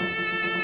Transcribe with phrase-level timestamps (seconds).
[0.00, 0.59] Good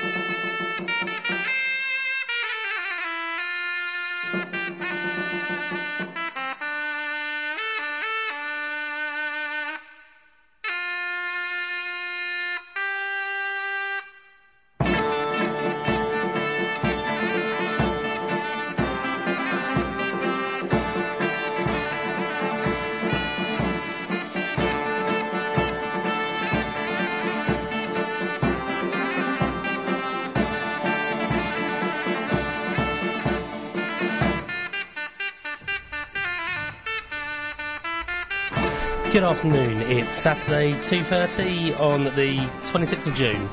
[39.27, 39.83] afternoon.
[39.83, 43.51] It's Saturday, 2.30 on the 26th of June.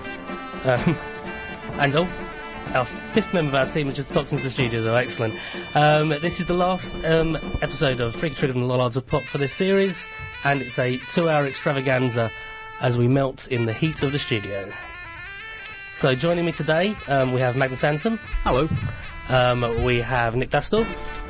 [0.65, 0.95] Um,
[1.79, 2.07] and oh,
[2.75, 5.33] our fifth member of our team has just popped into the studio, so excellent.
[5.75, 9.23] Um, this is the last um, episode of Freaky Trigger and the Lollards of Pop
[9.23, 10.07] for this series,
[10.43, 12.31] and it's a two-hour extravaganza
[12.79, 14.71] as we melt in the heat of the studio.
[15.91, 18.19] So joining me today, um, we have Magnus Anson.
[18.43, 18.69] Hello.
[19.27, 20.85] Um, we have Nick Dastoor.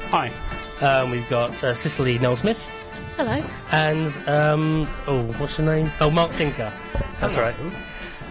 [0.10, 0.34] Hi.
[0.82, 2.70] Um, we've got uh, Cicely Noel Smith.
[3.16, 3.42] Hello.
[3.74, 5.92] And, um, oh, what's your name?
[6.00, 6.72] Oh, Mark Sinker.
[7.20, 7.56] That's right.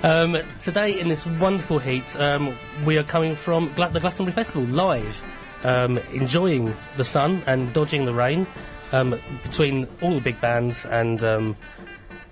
[0.05, 4.63] Um, today, in this wonderful heat, um, we are coming from Gla- the Glastonbury Festival
[4.63, 5.21] live,
[5.65, 8.47] um, enjoying the sun and dodging the rain
[8.93, 11.57] um, between all the big bands and, um,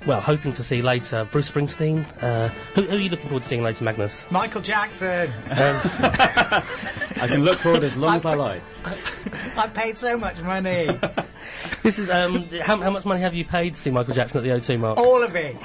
[0.06, 2.06] well, hoping to see later Bruce Springsteen.
[2.22, 4.30] Uh, who, who are you looking forward to seeing later, Magnus?
[4.30, 5.32] Michael Jackson.
[5.50, 6.62] I
[7.26, 8.62] can look forward as long as I like.
[9.56, 10.90] I've paid so much money.
[11.82, 14.44] This is um, how, how much money have you paid to see Michael Jackson at
[14.44, 14.98] the O2, Mark?
[14.98, 15.56] All of it.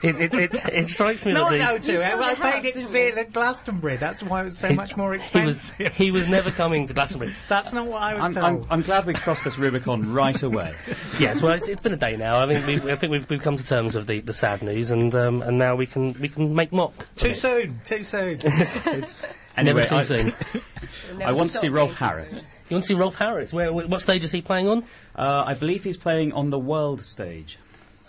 [0.00, 2.10] It, it, it, it strikes me Not that the, no to You it.
[2.12, 3.96] saw I the paid it to see it at Glastonbury.
[3.96, 5.26] That's why it was so he- much more he was
[5.70, 5.94] expensive.
[5.96, 7.34] he was never coming to Glastonbury.
[7.48, 8.66] That's not what I was I'm, told.
[8.66, 10.74] I'm, I'm glad we crossed this Rubicon right away.
[11.18, 12.36] Yes, well, it's, it's been a day now.
[12.38, 14.92] I mean, we, I think we've, we've come to terms with the, the sad news,
[14.92, 16.94] and um, and now we can we can make mock.
[17.16, 17.80] too soon.
[17.84, 18.38] Too soon.
[19.56, 20.32] Anyway, Never too I, soon.
[21.24, 22.46] I want to see Rolf Harris.
[22.68, 23.52] You want to see Rolf Harris?
[23.52, 24.84] Where, what stage is he playing on?
[25.16, 27.58] Uh, I believe he's playing on the world stage.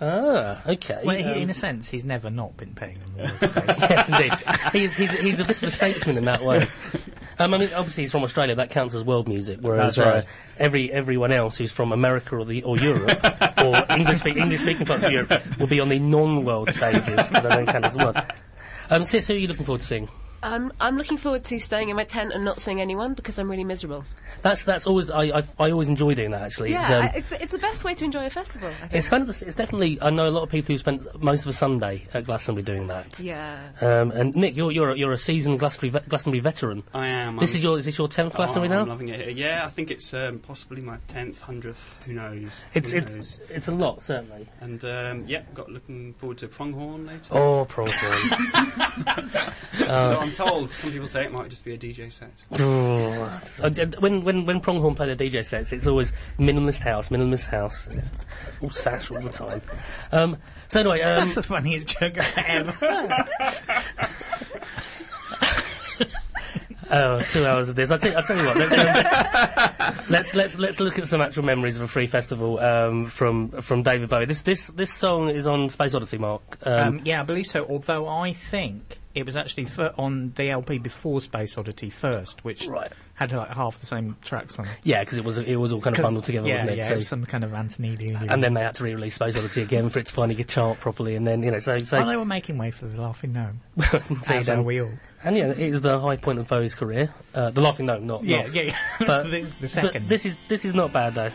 [0.02, 1.02] Ah, okay.
[1.04, 3.38] well, he, um, in a sense, he's never not been paying them.
[3.42, 4.34] yes, indeed.
[4.72, 6.68] He's, he's, he's a bit of a statesman in that way.
[7.42, 8.56] Um, I mean, obviously he's from Australia.
[8.56, 9.60] That counts as world music.
[9.62, 10.24] Whereas That's right.
[10.26, 10.28] uh,
[10.58, 13.18] every everyone else who's from America or the or Europe
[13.64, 17.44] or English speak, English speaking parts of Europe will be on the non-world stages because
[17.44, 18.22] they don't count as one.
[18.90, 20.10] Um, Sis, who are you looking forward to seeing?
[20.42, 23.50] Um, I'm looking forward to staying in my tent and not seeing anyone because I'm
[23.50, 24.06] really miserable.
[24.42, 26.72] That's that's always I I, I always enjoy doing that actually.
[26.72, 28.70] Yeah, It's, um, I- it's, it's the best way to enjoy a festival.
[28.70, 28.94] I think.
[28.94, 31.42] It's kind of the, it's definitely I know a lot of people who spent most
[31.42, 33.20] of a Sunday at Glastonbury doing that.
[33.20, 33.60] Yeah.
[33.82, 36.84] Um, and Nick, you're you're a, you're a seasoned Glastonbury ve- Glastonbury veteran.
[36.94, 37.36] I am.
[37.38, 38.92] This I'm- is your is this your tenth oh, Glastonbury I'm now?
[38.94, 39.30] loving it here.
[39.32, 41.98] Yeah, I think it's um, possibly my tenth, hundredth.
[42.06, 42.52] Who knows?
[42.74, 43.40] It's Who it's knows?
[43.50, 44.48] it's a lot certainly.
[44.62, 47.34] And um, yeah, got looking forward to Pronghorn later.
[47.34, 47.94] Oh, pronghorn.
[50.40, 52.32] Although I'm told some people say it might just be a DJ set.
[52.60, 56.82] oh, so, d- d- when when when pronghorn play the DJ sets, it's always minimalist
[56.82, 57.90] house, minimalist house,
[58.62, 59.62] all sash all the time.
[60.12, 63.26] Um, so anyway, um, That's the funniest joke I ever.
[66.92, 67.92] Oh, two hours of this.
[67.92, 68.58] I'll tell, I'll tell you what.
[68.58, 73.06] Let's, um, let's let's let's look at some actual memories of a free festival um,
[73.06, 74.26] from from David Bowie.
[74.26, 76.58] This this this song is on Space Oddity, Mark.
[76.66, 77.64] Um, Um, yeah, I believe so.
[77.68, 82.66] Although I think it was actually fir- on the LP before Space Oddity first, which
[82.68, 82.92] Right.
[83.16, 84.72] had like half the same tracks on it.
[84.84, 86.78] yeah, because it was it was all kind of bundled together, yeah, wasn't it?
[86.78, 88.12] Yeah, So- it was some kind of Anthony Lee.
[88.14, 90.80] and then they had to re-release Space Oddity again for it to finally get chart
[90.80, 91.98] properly, and then you know so so.
[92.00, 93.62] well, they were making way for the Laughing Gnome.
[94.30, 94.92] As are and, we all.
[95.24, 97.14] and yeah, it is the high point of Bowie's career.
[97.34, 98.62] Uh, the Laughing Gnome, not Yeah, not, yeah.
[98.62, 98.76] yeah.
[99.00, 100.08] But- this is the But second.
[100.10, 101.32] this is this is not bad though.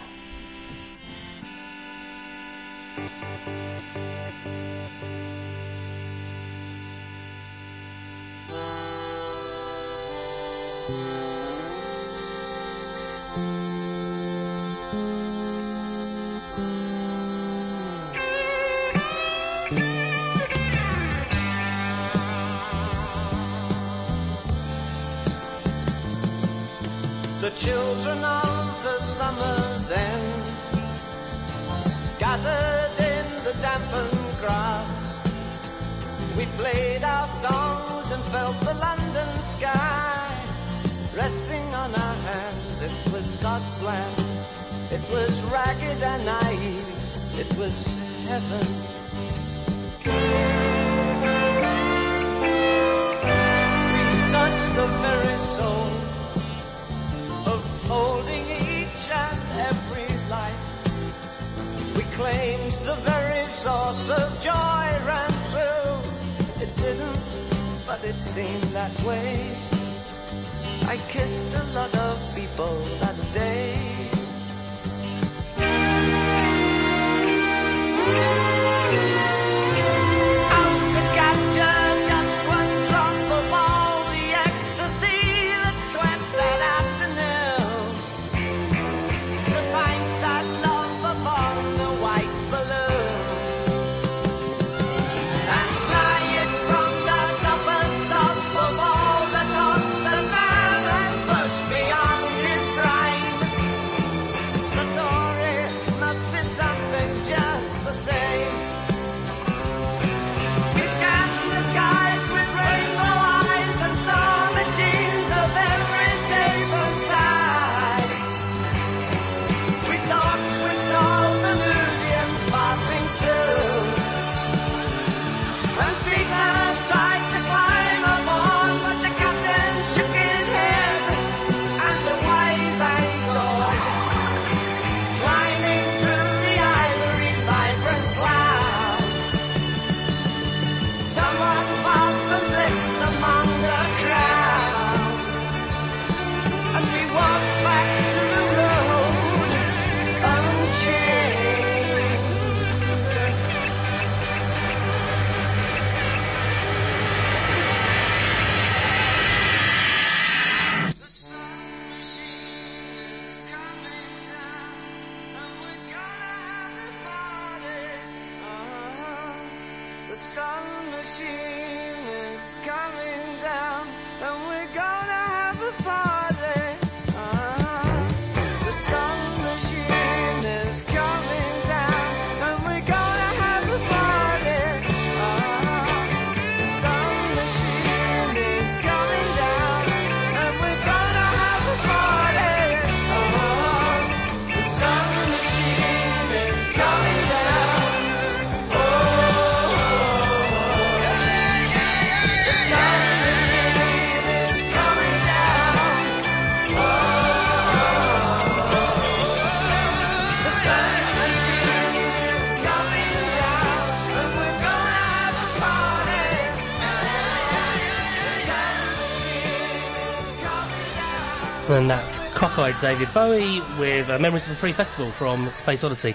[221.67, 226.15] And that's cockeyed David Bowie with uh, Memories of the Free Festival from Space Oddity.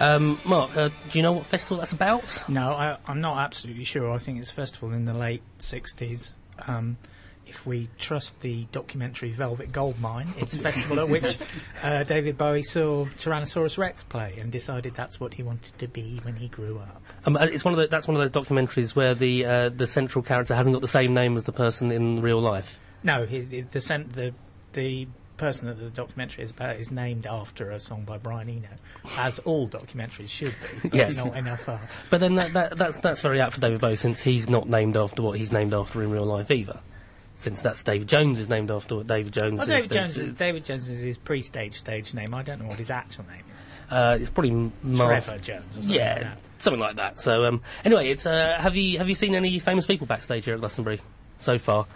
[0.00, 2.42] Um, Mark, uh, do you know what festival that's about?
[2.48, 4.10] No, I, I'm not absolutely sure.
[4.10, 6.32] I think it's a festival in the late 60s.
[6.66, 6.96] Um,
[7.46, 11.36] if we trust the documentary Velvet Goldmine, it's a festival at which
[11.82, 16.20] uh, David Bowie saw Tyrannosaurus Rex play and decided that's what he wanted to be
[16.22, 17.02] when he grew up.
[17.26, 19.86] Um, uh, it's one of the, that's one of those documentaries where the uh, the
[19.86, 22.80] central character hasn't got the same name as the person in real life.
[23.02, 24.34] No, he, the, the, the
[24.76, 28.68] the person that the documentary is about is named after a song by Brian Eno,
[29.18, 30.88] as all documentaries should be.
[30.88, 31.16] But Yes.
[31.16, 31.80] not enough are.
[32.08, 34.96] But then that, that, that's that's very apt for David Bowie since he's not named
[34.96, 36.78] after what he's named after in real life either.
[37.38, 39.86] Since that's David Jones is named after what David Jones Well, is.
[39.88, 42.32] David Jones, is, David Jones is his pre-stage stage name.
[42.32, 43.92] I don't know what his actual name is.
[43.92, 45.22] Uh, it's probably Mark.
[45.24, 46.38] Trevor Jones or something Yeah, like that.
[46.58, 47.18] something like that.
[47.20, 50.54] So um, anyway, it's uh, have you have you seen any famous people backstage here
[50.54, 51.00] at Glastonbury
[51.38, 51.86] so far?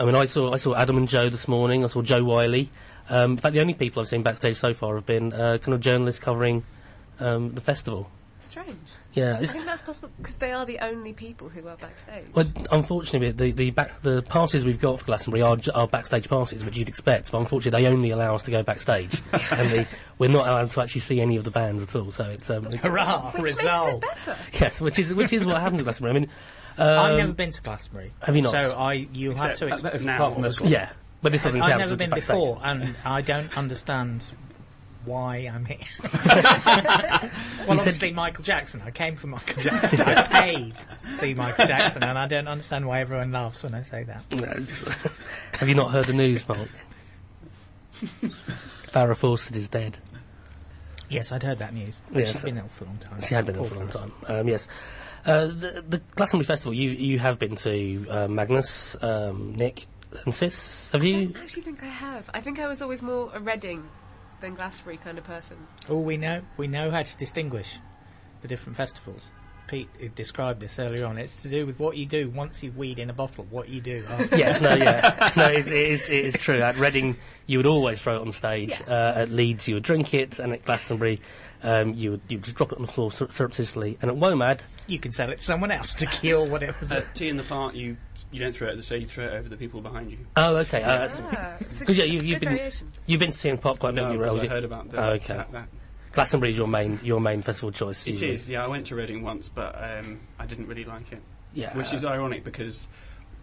[0.00, 1.84] I mean, I saw I saw Adam and Joe this morning.
[1.84, 2.70] I saw Jo Whiley.
[3.10, 5.74] Um, in fact, the only people I've seen backstage so far have been uh, kind
[5.74, 6.64] of journalists covering
[7.18, 8.10] um, the festival.
[8.38, 8.78] Strange.
[9.12, 12.28] Yeah, I think that's possible because they are the only people who are backstage.
[12.32, 16.64] well, unfortunately, the the back, the passes we've got for Glastonbury are, are backstage passes,
[16.64, 17.30] which you'd expect.
[17.30, 19.20] But unfortunately, they only allow us to go backstage,
[19.52, 22.10] and the, we're not allowed to actually see any of the bands at all.
[22.10, 23.32] So it's, um, it's Hurrah!
[23.32, 24.00] Which result.
[24.00, 24.36] makes it better.
[24.64, 26.16] yes, which is which is what happens at Glastonbury.
[26.16, 26.30] I mean,
[26.78, 28.12] um, I've never been to Glastonbury.
[28.22, 28.52] have you not?
[28.52, 29.64] So I, you have Except to.
[29.66, 30.70] that- Ex- that is Apart from this one.
[30.70, 30.90] Yeah,
[31.22, 31.80] but this doesn't I've count.
[31.80, 32.36] never been backstage.
[32.36, 34.26] before, and I don't understand
[35.06, 35.78] why I'm here.
[36.24, 37.30] well,
[37.68, 38.82] obviously Michael Jackson.
[38.84, 40.00] I came for Michael Jackson.
[40.02, 43.80] I paid to see Michael Jackson, and I don't understand why everyone laughs when I
[43.82, 44.24] say that.
[45.58, 46.68] Have you not heard the news, Mark?
[48.92, 49.98] Farrah Fawcett is dead.
[51.10, 52.00] Yes, I'd heard that news.
[52.14, 52.32] Yes.
[52.32, 53.20] She's been ill for a long time.
[53.20, 54.02] She had been ill for a long Farrah.
[54.26, 54.38] time.
[54.40, 54.68] Um, yes.
[55.26, 59.86] Uh, the, the Glastonbury Festival, you you have been to uh, Magnus, um, Nick,
[60.24, 60.90] and Sis.
[60.90, 61.26] Have I you?
[61.26, 62.30] don't actually think I have.
[62.32, 63.86] I think I was always more a Reading
[64.40, 65.58] than Glastonbury kind of person.
[65.88, 67.76] Oh, we know we know how to distinguish
[68.40, 69.32] the different festivals.
[69.70, 71.16] Pete described this earlier on.
[71.16, 73.46] It's to do with what you do once you've weed in a bottle.
[73.50, 74.04] What you do.
[74.10, 74.36] after.
[74.36, 76.60] yes, no, yeah, no, it's, it is, it is true.
[76.60, 78.72] At Reading, you would always throw it on stage.
[78.88, 81.20] Uh, at Leeds, you would drink it, and at Glastonbury,
[81.62, 83.96] um, you would you would just drop it on the floor sur- surreptitiously.
[84.02, 86.76] And at WOMAD, you can sell it to someone else to kill whatever.
[86.92, 87.96] At T in the Park, you
[88.32, 90.18] you don't throw it at the stage, you throw it over the people behind you.
[90.36, 90.82] Oh, okay.
[90.82, 92.88] Uh, that's- Ah, it's a 'Cause, yeah, you- you've good been- variation.
[93.06, 94.02] you've been to Tea and Pop quite a bit.
[94.02, 94.48] No, you I older.
[94.48, 95.34] heard about the, Oh, okay.
[95.34, 95.68] that, that.
[96.12, 98.06] Glastonbury is your main your main festival choice.
[98.06, 98.30] It usually.
[98.32, 98.64] is, yeah.
[98.64, 101.22] I went to Reading once, but um, I didn't really like it,
[101.54, 101.76] Yeah.
[101.76, 102.88] which is ironic because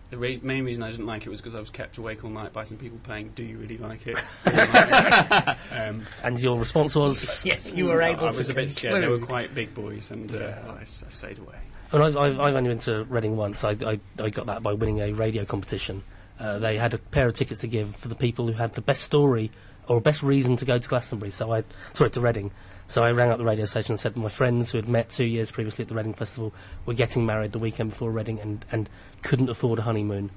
[0.09, 2.29] the re- main reason I didn't like it was because I was kept awake all
[2.29, 4.17] night by some people playing "Do you really like it?"
[5.71, 7.45] um, and your response was.
[7.45, 9.01] Yes, you were able I to was a bit scared.
[9.03, 10.65] They were quite big boys, and uh, Yeah.
[10.65, 11.55] well, I, s- I stayed away.
[11.91, 13.63] And I've, I've, I've only been to Reading once.
[13.63, 16.03] I, I, I got that by winning a radio competition.
[16.39, 18.81] Uh, they had a pair of tickets to give for the people who had the
[18.81, 19.51] best story
[19.87, 21.31] or best reason to go to Glastonbury.
[21.31, 21.63] So I,
[21.93, 22.51] sorry, to Reading.
[22.87, 25.25] So I rang up the radio station and said my friends who had met two
[25.25, 26.53] years previously at the Reading Festival
[26.85, 28.89] were getting married the weekend before Reading and, and
[29.23, 30.29] couldn't afford a honeymoon.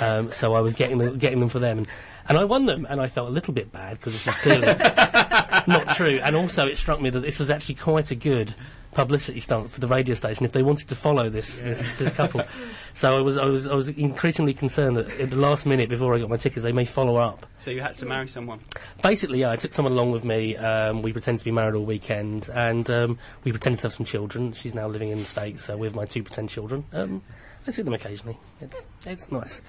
[0.00, 1.86] Um, so I was getting the, getting them for them, and,
[2.28, 4.66] and I won them, and I felt a little bit bad because this was clearly
[5.66, 6.20] not true.
[6.22, 8.54] And also, it struck me that this was actually quite a good
[8.96, 12.42] publicity stunt for the radio station if they wanted to follow this this, this couple.
[12.94, 16.14] So I was I was I was increasingly concerned that at the last minute before
[16.14, 17.44] I got my tickets, they may follow up.
[17.58, 18.60] So you had to marry someone.
[19.02, 20.56] Basically, yeah, I took someone along with me.
[20.56, 24.06] Um, we pretended to be married all weekend, and um, we pretended to have some
[24.06, 24.54] children.
[24.54, 26.86] She's now living in the states uh, with my two pretend children.
[26.94, 27.20] Um,
[27.66, 28.38] I see them occasionally.
[28.62, 29.60] It's it's nice.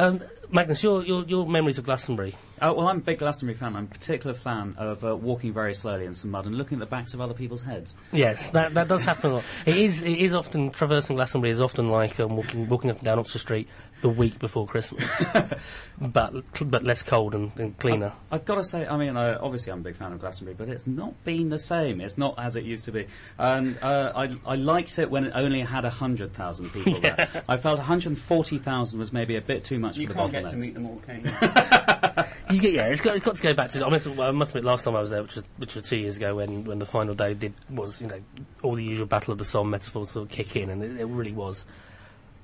[0.00, 0.20] Um,
[0.54, 2.36] Magnus, your, your your memories of Glastonbury.
[2.62, 3.74] Oh, well, I'm a big Glastonbury fan.
[3.74, 6.80] I'm a particular fan of uh, walking very slowly in some mud and looking at
[6.80, 7.96] the backs of other people's heads.
[8.12, 9.44] Yes, that that does happen a lot.
[9.66, 13.04] It is it is often traversing Glastonbury is often like um, walking walking up and
[13.04, 13.68] down Oxford Street
[14.00, 15.28] the week before Christmas,
[16.00, 16.34] but
[16.66, 18.12] but less cold and, and cleaner.
[18.30, 20.68] I've got to say, I mean, uh, obviously I'm a big fan of Glastonbury, but
[20.68, 22.00] it's not been the same.
[22.00, 23.06] It's not as it used to be.
[23.38, 27.42] And uh, I, I liked it when it only had 100,000 people there.
[27.48, 30.56] I felt 140,000 was maybe a bit too much You for can't the get to
[30.56, 31.24] meet them all, can
[32.50, 32.70] you?
[32.70, 33.84] Yeah, it's got, it's got to go back to.
[33.84, 35.96] I must, I must admit, last time I was there, which was which was two
[35.96, 38.20] years ago, when, when the final day did was you know
[38.62, 41.06] all the usual Battle of the Somme metaphors sort of kick in, and it, it
[41.06, 41.66] really was.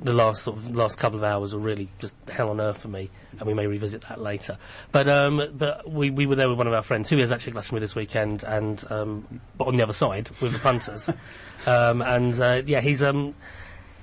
[0.02, 2.88] The last sort of last couple of hours were really just hell on earth for
[2.88, 4.56] me, and we may revisit that later.
[4.92, 7.52] But um, but we, we were there with one of our friends who is actually
[7.52, 11.10] Glastonbury this weekend, and um, but on the other side with the punters,
[11.66, 13.34] um, and uh, yeah, he's um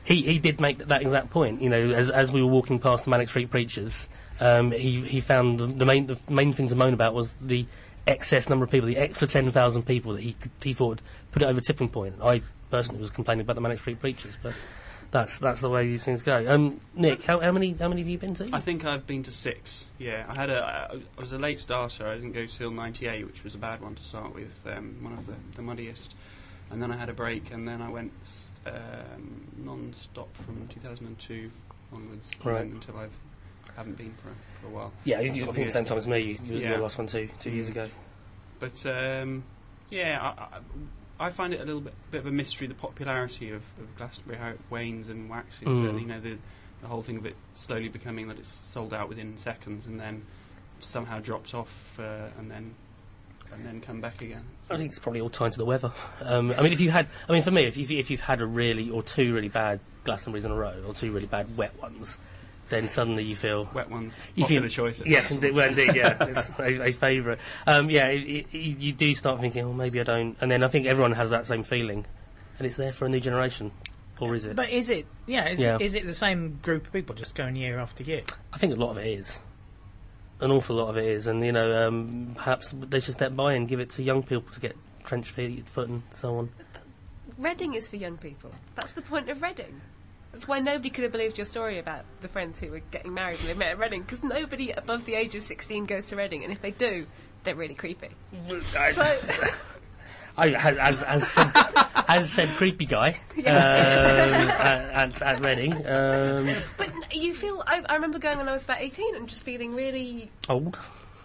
[0.07, 1.61] he he did make that exact point.
[1.61, 4.07] You know, as as we were walking past the Manic Street Preachers,
[4.39, 7.65] um, he he found the, the main the main thing to moan about was the
[8.07, 10.33] excess number of people, the extra ten thousand people that he
[10.63, 11.01] he thought
[11.33, 12.15] put it over tipping point.
[12.23, 14.53] I personally was complaining about the Manic Street Preachers, but
[15.11, 16.41] that's that's the way these things go.
[16.47, 18.49] Um, Nick, how, how many how many have you been to?
[18.53, 19.87] I think I've been to six.
[19.97, 20.63] Yeah, I had a.
[20.63, 22.07] I I was a late starter.
[22.07, 24.57] I didn't go till '98, which was a bad one to start with.
[24.65, 26.15] Um, one of the, the muddiest,
[26.71, 28.13] and then I had a break, and then I went
[28.73, 31.49] um, non-stop from 2002
[31.93, 32.61] onwards, Right.
[32.65, 33.11] until I've
[33.75, 34.91] haven't been for a, for a while.
[35.03, 36.19] yeah, you, I think the same time as me.
[36.19, 36.69] You, you was Yeah.
[36.71, 37.71] your last one two two years Mm.
[37.71, 37.89] ago.
[38.59, 39.43] But um,
[39.89, 40.57] yeah, I,
[41.21, 43.95] I, I find it a little bit, bit of a mystery the popularity of, of
[43.97, 45.67] Glastonbury, how it wanes and waxes.
[45.67, 45.89] Mm.
[45.89, 46.37] And, you know, the,
[46.81, 50.23] the whole thing of it slowly becoming that it's sold out within seconds and then
[50.79, 52.73] somehow drops off uh, and then
[53.53, 54.43] and then come back again.
[54.69, 55.91] I think it's probably all tied to the weather.
[56.21, 58.41] Um, I mean, if you had, I mean, for me, if, you, if you've had
[58.41, 61.79] a really or two really bad Glastonburys in a row, or two really bad wet
[61.81, 62.17] ones,
[62.69, 64.99] then suddenly you feel Wet ones, You popular feel- choice.
[65.01, 67.39] at Yes, indeed, well, indeed, yeah, it's a, a favourite.
[67.65, 70.67] Um, yeah, it, it, you do start thinking, oh, maybe I don't, and then I
[70.67, 72.05] think everyone has that same feeling,
[72.59, 73.71] and it's there for a new generation,
[74.19, 74.57] or is it?
[74.57, 75.05] But is it?
[75.27, 75.75] Yeah, is, Yeah.
[75.75, 78.23] It, is it the same group of people just going year after year?
[78.51, 79.39] I think a lot of it is.
[80.39, 83.53] An awful lot of it is, and you know, um, perhaps they should step by
[83.53, 86.49] and give it to young people to get trench feet, foot, and so on.
[87.37, 88.51] Reading is for young people.
[88.75, 89.81] That's the point of Reading.
[90.31, 93.39] That's why nobody could have believed your story about the friends who were getting married
[93.39, 96.43] and they met at Reading, because nobody above the age of 16 goes to Reading,
[96.43, 97.07] and if they do,
[97.43, 98.09] they're really creepy.
[98.91, 99.03] So,
[100.37, 101.51] I, as, as, said,
[102.07, 105.73] as said, creepy guy um, at, at, at Reading.
[105.85, 107.63] Um, but you feel.
[107.65, 110.77] I, I remember going when I was about 18 and just feeling really old.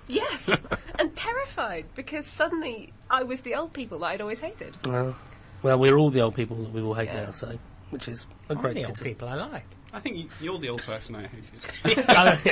[0.09, 0.51] Yes,
[0.99, 4.77] and terrified because suddenly I was the old people that I'd always hated.
[4.85, 5.15] Well,
[5.63, 7.27] well, we're all the old people that we all hate Yeah.
[7.27, 7.59] now, so
[7.91, 9.65] which is a great the old people I like.
[9.93, 11.65] I think you, you're the old person I hated.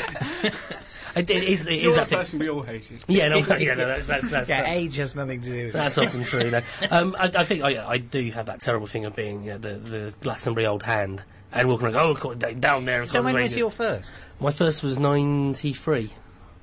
[1.12, 1.20] Yeah.
[1.20, 1.66] it, it is.
[1.66, 2.18] It is You're the that thing.
[2.18, 3.02] person we all hated.
[3.08, 5.66] Yeah, no, yeah, no, that's that's that's, Yeah, that's, age has nothing to do with
[5.66, 5.72] it.
[5.72, 6.50] that's often true.
[6.50, 6.60] No.
[6.90, 9.58] Um, I, I think I, I do have that terrible thing of being you know,
[9.58, 11.96] the the Glastonbury old hand and walking around.
[11.96, 13.04] Oh, God, down there.
[13.06, 14.12] So across when was your first?
[14.38, 16.10] My first was ninety three.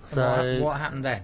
[0.05, 1.21] So what, what happened then?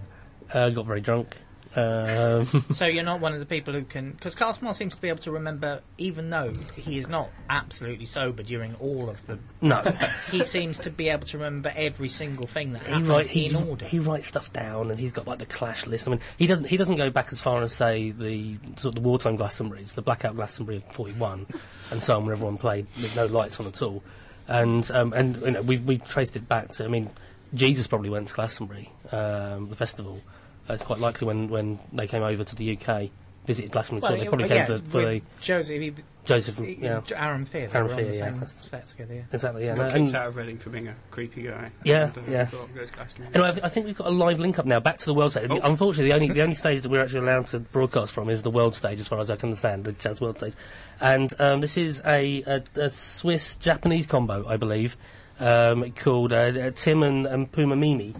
[0.52, 1.36] uh, got very drunk.
[1.76, 5.00] Um, So you're not one of the people who can, because Carl Small seems to
[5.00, 9.38] be able to remember, even though he is not absolutely sober during all of the.
[9.60, 9.80] no,
[10.30, 13.46] He seems to be able to remember every single thing that he happened write, he,
[13.46, 13.84] in order.
[13.86, 16.06] he writes stuff down, and he's got like the clash list.
[16.08, 19.02] I mean, he doesn't he doesn't go back as far as say the sort of
[19.02, 21.46] the wartime Glastonburys, the blackout Glastonbury of forty one,
[21.90, 24.02] and so on, where everyone played with no lights on at all.
[24.48, 26.84] and um, and you know, we've we've traced it back to.
[26.84, 27.10] I mean,
[27.52, 30.20] Jesus probably went to Glastonbury, um, the festival.
[30.68, 33.10] It's quite likely when, when they came over to the UK,
[33.46, 35.94] visited Glastonbury, so they probably came yeah, to, for the with Joseph, he,
[36.24, 36.58] Joseph.
[36.58, 37.66] he- Yeah, Aaron Fear.
[37.66, 39.14] they Aaron were on Fear, the yeah, same that's- set together.
[39.14, 39.22] Yeah.
[39.30, 39.66] exactly.
[39.66, 41.70] Yeah, no, kicked and- out of Reading for being a creepy guy.
[41.82, 42.46] Yeah, And, uh, yeah.
[42.46, 43.34] thought, go to Glastonbury.
[43.34, 45.48] Anyway, I think we've got a live link up now back to the world stage.
[45.50, 45.60] Oh.
[45.62, 48.50] Unfortunately, the only the only stage that we're actually allowed to broadcast from is the
[48.50, 50.54] world stage, as far as I can understand, the jazz world stage.
[51.02, 54.96] And um, this is a, a, a Swiss Japanese combo, I believe,
[55.38, 58.14] um, called uh, uh, Tim and, and Puma Mimi.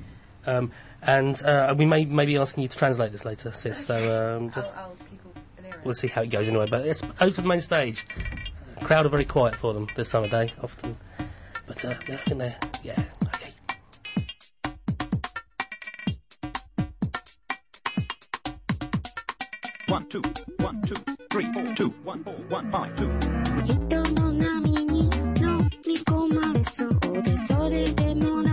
[0.47, 0.71] Um,
[1.04, 3.86] and uh, we may, may be asking you to translate this later, sis.
[3.86, 5.22] So um, just I'll, I'll keep
[5.58, 5.86] an ear out.
[5.86, 6.68] we'll see how it goes anyway.
[6.70, 8.06] But it's out to the main stage.
[8.82, 10.98] crowd are very quiet for them this time of day, often.
[11.68, 13.52] But uh, yeah, I think they're yeah okay.
[19.88, 20.22] One, two,
[20.60, 20.96] one, two,
[21.32, 23.10] three, four, two, one, four, one, five, two.
[23.64, 25.02] 人の波に
[25.40, 28.53] 飲み込まれそうでそれでもな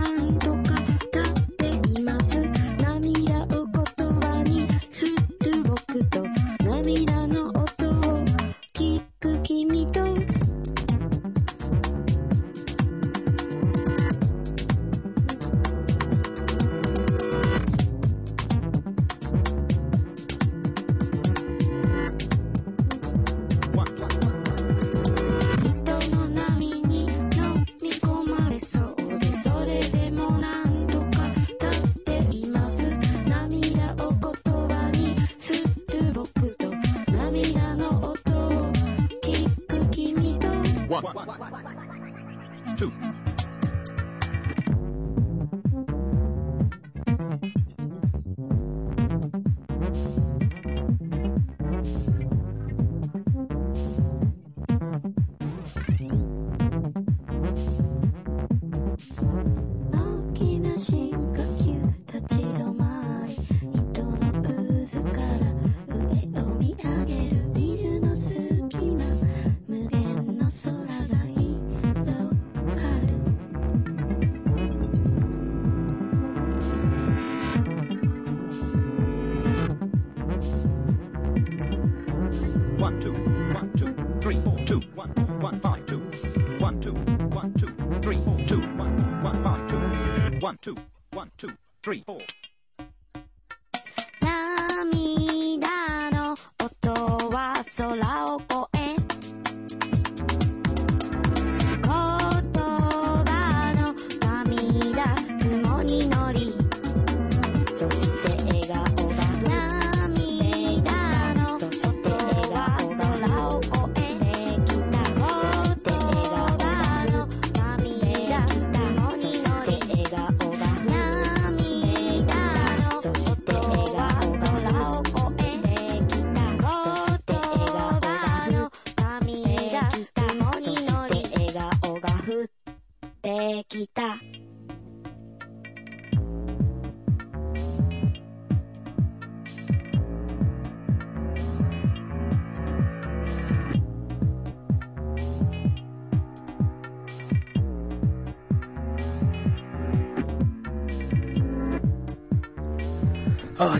[91.82, 92.20] Three, four.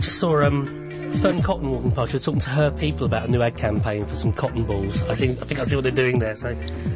[0.03, 0.67] Just saw um,
[1.15, 2.11] Fearne Cotton walking past.
[2.11, 5.01] She was talking to her people about a new ad campaign for some cotton balls.
[5.03, 6.35] I think I think I see what they're doing there.
[6.35, 6.49] So,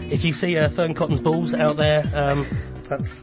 [0.10, 2.46] if you see uh, Fearne Cotton's balls out there, um,
[2.84, 3.22] that's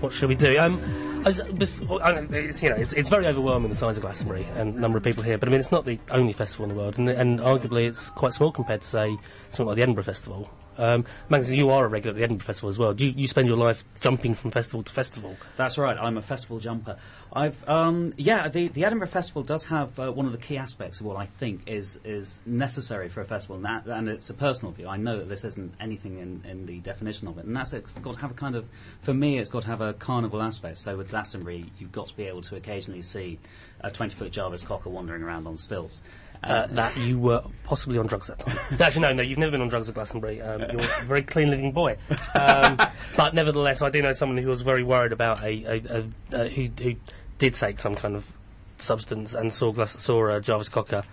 [0.00, 0.58] what should we do?
[0.58, 0.80] Um,
[1.24, 4.46] I was- bef- I it's, you know, it's, it's very overwhelming the size of Glastonbury
[4.56, 5.38] and the number of people here.
[5.38, 8.10] But I mean, it's not the only festival in the world, and, and arguably it's
[8.10, 9.16] quite small compared to say
[9.50, 10.50] something like the Edinburgh Festival.
[10.78, 12.94] Um, Magnus, you are a regular at the Edinburgh Festival as well.
[12.94, 15.36] Do you, you spend your life jumping from festival to festival?
[15.56, 15.96] That's right.
[15.96, 16.96] I'm a festival jumper.
[17.32, 18.48] I've um, yeah.
[18.48, 21.26] The, the Edinburgh Festival does have uh, one of the key aspects of what I
[21.26, 24.86] think is is necessary for a festival, and, that, and it's a personal view.
[24.86, 27.98] I know that this isn't anything in, in the definition of it, and that's it's
[27.98, 28.68] got to have a kind of
[29.02, 30.78] for me, it's got to have a carnival aspect.
[30.78, 33.38] So with Glastonbury, you've got to be able to occasionally see
[33.80, 36.02] a 20 foot Jarvis cocker wandering around on stilts.
[36.44, 38.56] Uh, that you were possibly on drugs that time.
[38.80, 40.40] Actually, no, no, you've never been on drugs at Glastonbury.
[40.40, 41.96] Um, you're a very clean living boy.
[42.34, 42.78] Um,
[43.16, 46.04] but nevertheless, I do know someone who was very worried about a, a, a,
[46.44, 46.94] a who, who
[47.38, 48.32] did take some kind of
[48.76, 51.04] substance and saw Glass, saw uh, Jarvis Cocker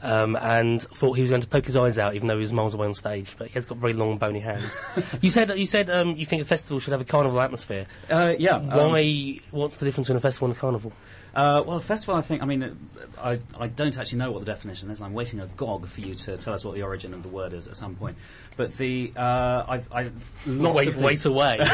[0.00, 2.52] Um, and thought he was going to poke his eyes out, even though he was
[2.52, 3.34] miles away on stage.
[3.36, 4.80] But he has got very long, bony hands.
[5.20, 7.86] you said you said um, you think a festival should have a carnival atmosphere.
[8.08, 8.56] Uh, yeah.
[8.58, 9.40] um, Why?
[9.50, 10.92] What's the difference between a festival and a carnival?
[11.38, 12.76] Uh, well, of all, I think, I mean,
[13.16, 15.00] I, I don't actually know what the definition is.
[15.00, 17.68] I'm waiting agog for you to tell us what the origin of the word is
[17.68, 18.16] at some point.
[18.56, 20.10] But the, uh, I, I,
[20.48, 21.58] lots wait, of things, wait away.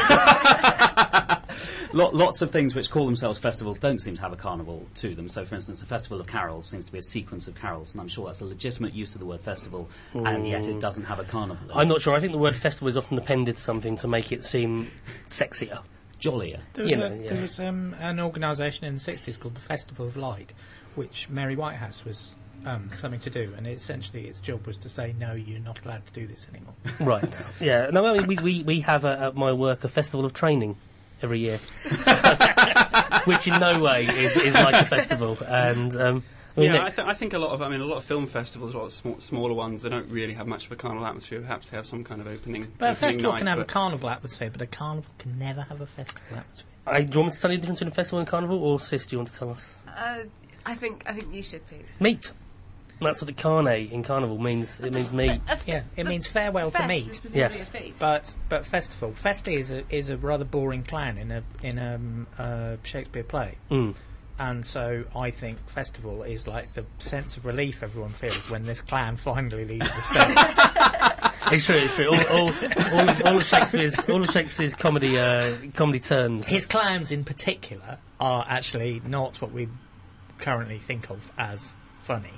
[1.93, 5.15] Lot, lots of things which call themselves festivals don't seem to have a carnival to
[5.15, 5.27] them.
[5.27, 8.01] So, for instance, the Festival of Carols seems to be a sequence of carols, and
[8.01, 11.19] I'm sure that's a legitimate use of the word festival, and yet it doesn't have
[11.19, 11.67] a carnival.
[11.73, 12.13] I'm not sure.
[12.13, 14.91] I think the word festival is often appended to something to make it seem
[15.29, 15.79] sexier.
[16.19, 16.59] Jollier.
[16.73, 17.29] There was, You a, know, yeah.
[17.33, 20.53] there was um, an organisation in the 60s called the Festival of Light,
[20.95, 25.13] which Mary Whitehouse was um, something to do, and essentially its job was to say,
[25.19, 26.73] no, you're not allowed to do this anymore.
[26.99, 27.45] Right.
[27.59, 27.89] yeah.
[27.91, 30.77] No, I mean, we, we, we have a, at my work a festival of training
[31.21, 31.57] every year,
[33.25, 35.37] which in no way is, is like a festival.
[35.47, 36.23] And um,
[36.57, 38.05] I mean, yeah, I, th- I think a lot of, I mean, a lot of
[38.05, 40.75] film festivals, a lot of sm- smaller ones, they don't really have much of a
[40.75, 41.41] carnival atmosphere.
[41.41, 42.71] Perhaps they have some kind of opening.
[42.77, 45.81] But a festival night, can have a carnival atmosphere, but a carnival can never have
[45.81, 46.65] a festival atmosphere.
[46.87, 48.31] I, do you want me to tell you the difference between a festival and a
[48.31, 49.77] carnival, or Sis, do you want to tell us?
[49.87, 50.19] Uh,
[50.65, 51.85] I think I think you should, Pete.
[51.99, 52.31] Meat.
[53.01, 54.79] That's what the carne in carnival means.
[54.79, 55.41] It means meat.
[55.67, 57.19] Yeah, it means farewell to meat.
[57.25, 57.67] is Yes.
[57.67, 57.99] a feast.
[57.99, 61.95] But but festival Feste is a, is a rather boring plan in a in a
[61.95, 63.95] um, uh, Shakespeare play, Mm.
[64.39, 68.81] And so I think festival is like the sense of relief everyone feels when this
[68.81, 71.31] clan finally leaves the stage.
[71.51, 71.75] It's true.
[71.75, 72.07] It's true.
[72.09, 72.51] All, all,
[72.91, 76.47] all, all of Shakespeare's all of Shakespeare's comedy uh, comedy terms.
[76.47, 79.67] His clans in particular are actually not what we
[80.39, 82.31] currently think of as funny.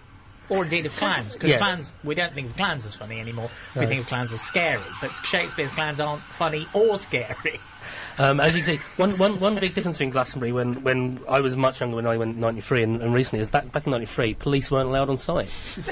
[0.50, 1.60] Or indeed of clans, because Yes.
[1.62, 3.50] clans, we don't think of clans as funny anymore.
[3.78, 4.82] We think of clans as scary.
[5.00, 7.60] But Shakespeare's clans aren't funny or scary.
[8.20, 11.40] Um, as you can see, one, one, one big difference between Glastonbury when, when I
[11.40, 14.34] was much younger, when I went 93 and, and recently, is back, back in 93,
[14.34, 15.52] police weren't allowed on site.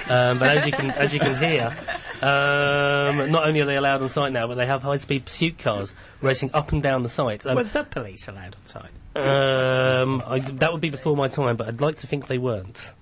[0.10, 1.68] Um, but as you can, as you can hear,
[2.22, 5.94] um, not only are they allowed on site now, but they have high-speed pursuit cars
[6.22, 7.46] racing up and down the site.
[7.46, 8.92] Um, Were the police allowed on site?
[9.16, 12.94] um, I, that would be before my time, but I'd like to think they weren't.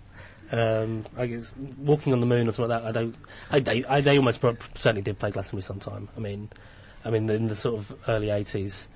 [0.52, 2.90] Um, I guess walking on the moon or something like that.
[2.90, 3.16] I don't.
[3.52, 6.10] I, they, I, they almost pro- certainly did play Glastonbury sometime.
[6.16, 6.50] I mean,
[7.04, 8.88] I mean in the sort of early eighties,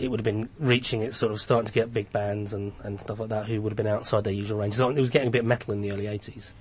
[0.00, 3.00] it would have been reaching its sort of starting to get big bands and, and
[3.00, 4.74] stuff like that who would have been outside their usual range.
[4.74, 6.54] So it was getting a bit metal in the early eighties.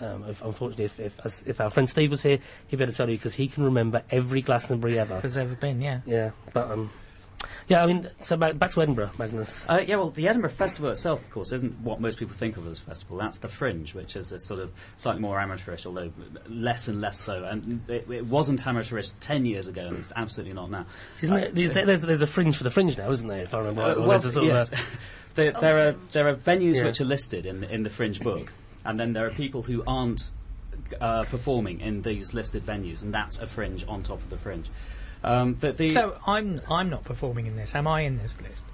[0.00, 3.08] Um, if, unfortunately, if, if, as, if our friend Steve was here, he'd better tell
[3.08, 5.18] you because he can remember every Glastonbury ever.
[5.22, 6.00] There's ever been, yeah.
[6.04, 6.90] Yeah, but um,
[7.68, 7.82] yeah.
[7.82, 9.68] I mean, so back, back to Edinburgh, Magnus.
[9.68, 12.66] Uh, yeah, well, the Edinburgh Festival itself, of course, isn't what most people think of
[12.66, 13.16] as a festival.
[13.16, 16.12] That's the Fringe, which is this sort of slightly more amateurish, although
[16.48, 17.44] less and less so.
[17.44, 20.86] And it, it wasn't amateurish 10 years ago, and it's absolutely not now.
[21.20, 23.42] Isn't Uh, there, there's, there's, there's a fringe for the fringe now, isn't there?
[23.42, 23.82] If I remember.
[23.82, 24.72] Uh, well, there's a sort yes.
[24.72, 24.84] of
[25.34, 26.84] there, there are there are venues Yeah.
[26.84, 28.52] which are listed in in the Fringe book,
[28.84, 30.30] and then there are people who aren't
[31.00, 34.68] uh, performing in these listed venues, and that's a Fringe on top of the Fringe.
[35.24, 37.74] Um, the, the, So I'm I'm not performing in this.
[37.74, 38.64] Am I in this list?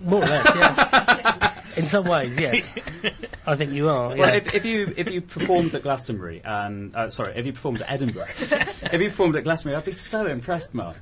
[0.00, 1.52] more or less, yeah.
[1.76, 2.78] In some ways, yes.
[3.46, 4.08] I think you are.
[4.08, 4.34] Well, Yeah.
[4.34, 7.90] if, if you if you performed at Glastonbury and uh, sorry, if you performed at
[7.90, 10.96] Edinburgh, if you performed at Glastonbury, I'd be so impressed, Mark.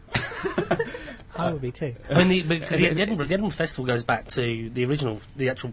[1.36, 1.94] I would be too.
[2.10, 5.48] I mean, the, because the, Edinburgh, the Edinburgh Festival goes back to the original, the
[5.48, 5.72] actual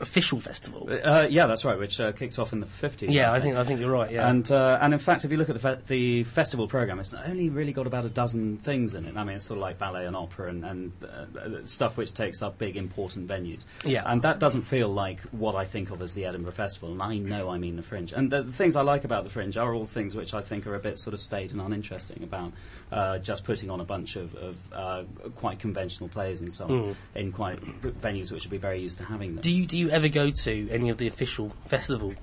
[0.00, 0.88] official festival.
[0.90, 3.14] Uh, yeah, that's right, which uh, kicked off in the fifties.
[3.14, 4.10] Yeah, I think I think you're right.
[4.10, 4.28] Yeah.
[4.28, 7.14] And uh, and in fact, if you look at the fe- the festival program, it's
[7.14, 9.16] only really got about a dozen things in it.
[9.16, 12.42] I mean, it's sort of like ballet and opera and, and uh, stuff which takes
[12.42, 13.64] up big important venues.
[13.84, 14.02] Yeah.
[14.04, 16.92] And that doesn't feel like what I think of as the Edinburgh Festival.
[16.92, 18.12] And I know I mean the Fringe.
[18.12, 20.66] And the, the things I like about the Fringe are all things which I think
[20.66, 22.52] are a bit sort of staid and uninteresting about
[22.92, 25.02] uh, just putting on a bunch of, of uh,
[25.36, 26.94] quite conventional plays and so on Mm.
[27.14, 27.58] in quite
[28.02, 29.40] venues which would be very used to having them.
[29.42, 32.14] do you do you ever go to any of the official festival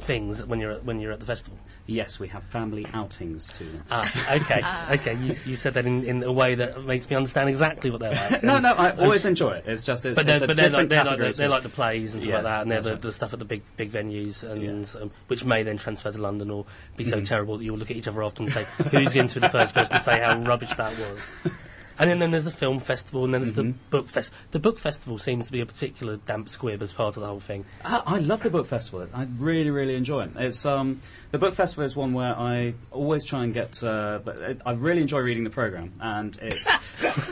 [0.00, 1.58] things when you're at, when you're at the festival?
[1.86, 3.84] yes, we have family outings to them.
[3.90, 4.62] Ah, okay,
[4.94, 5.14] okay.
[5.22, 8.10] You, you said that in, in a way that makes me understand exactly what they're
[8.14, 8.42] like.
[8.42, 9.64] No, no, I always enjoy it.
[9.66, 11.48] It's just it's, But they're, a but they're, different like, they're, like category the, they're
[11.50, 13.00] like the plays and stuff like that, and they're that's the, right.
[13.02, 14.96] the stuff at the big big venues, and Yes.
[14.96, 16.64] um, which may then transfer to London or
[16.96, 17.28] be so Mhm.
[17.28, 19.50] terrible that you'll look at each other after and say, "Who's going to be the
[19.50, 21.30] first person to say how rubbish that was?"
[21.98, 23.74] And then, then there's the film festival, and then there's the Mhm.
[23.90, 24.32] book fest.
[24.50, 27.40] The book festival seems to be a particular damp squib as part of the whole
[27.40, 27.64] thing.
[27.84, 29.06] I, I love the book festival.
[29.14, 30.30] I really, really enjoy it.
[30.36, 33.82] It's um, the book festival is one where I always try and get.
[33.82, 36.66] Uh, but I really enjoy reading the program, and it's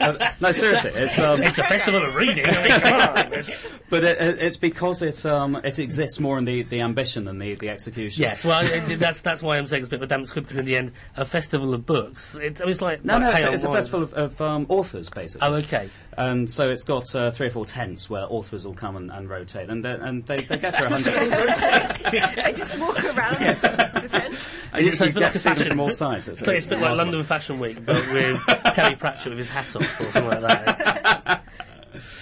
[0.00, 0.90] uh, no seriously.
[0.94, 2.44] It's um, It's a festival of reading.
[2.46, 3.32] I mean, come on.
[3.32, 7.24] It's- but it, it, it's because it um, it exists more in the, the ambition
[7.24, 8.22] than the, the execution.
[8.22, 10.44] Yes, well, it, that's that's why I'm saying it's a bit of a damp squib
[10.44, 12.36] because in the end, a festival of books.
[12.36, 15.08] It, it's like No, like no, it's, a- it's a festival of, of, um, authors,
[15.10, 15.46] basically.
[15.48, 15.88] Oh, okay.
[16.16, 19.28] And so it's got uh, three or four tents where authors will come and, and
[19.28, 21.14] rotate, and, they- and they, they get there a hundred.
[21.16, 24.34] I just walk around the tent.
[24.78, 26.28] Is it- so it's a bit like a fashion- from all sides.
[26.28, 28.40] It's, it's a bit like London Fashion Week, but with
[28.74, 31.41] Terry Pratchett with his hat off or something like that.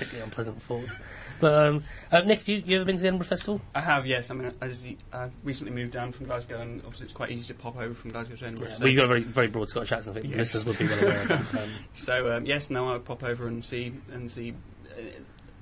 [0.00, 0.98] Particularly unpleasant thoughts.
[1.40, 3.60] But um, uh, Nick, have you, you ever been to the Edinburgh Festival?
[3.74, 4.30] I have, yes.
[4.30, 7.46] I mean, as the, I recently moved down from Glasgow, and obviously it's quite easy
[7.48, 8.68] to pop over from Glasgow to Edinburgh.
[8.68, 10.16] Yeah, so, well, you've got a very, very broad Scottish accent.
[10.16, 10.54] I think Yes.
[10.54, 11.62] listeners would be well aware of that.
[11.62, 14.54] Um, so um, yes, now I would pop over and see and see.
[14.90, 15.02] Uh,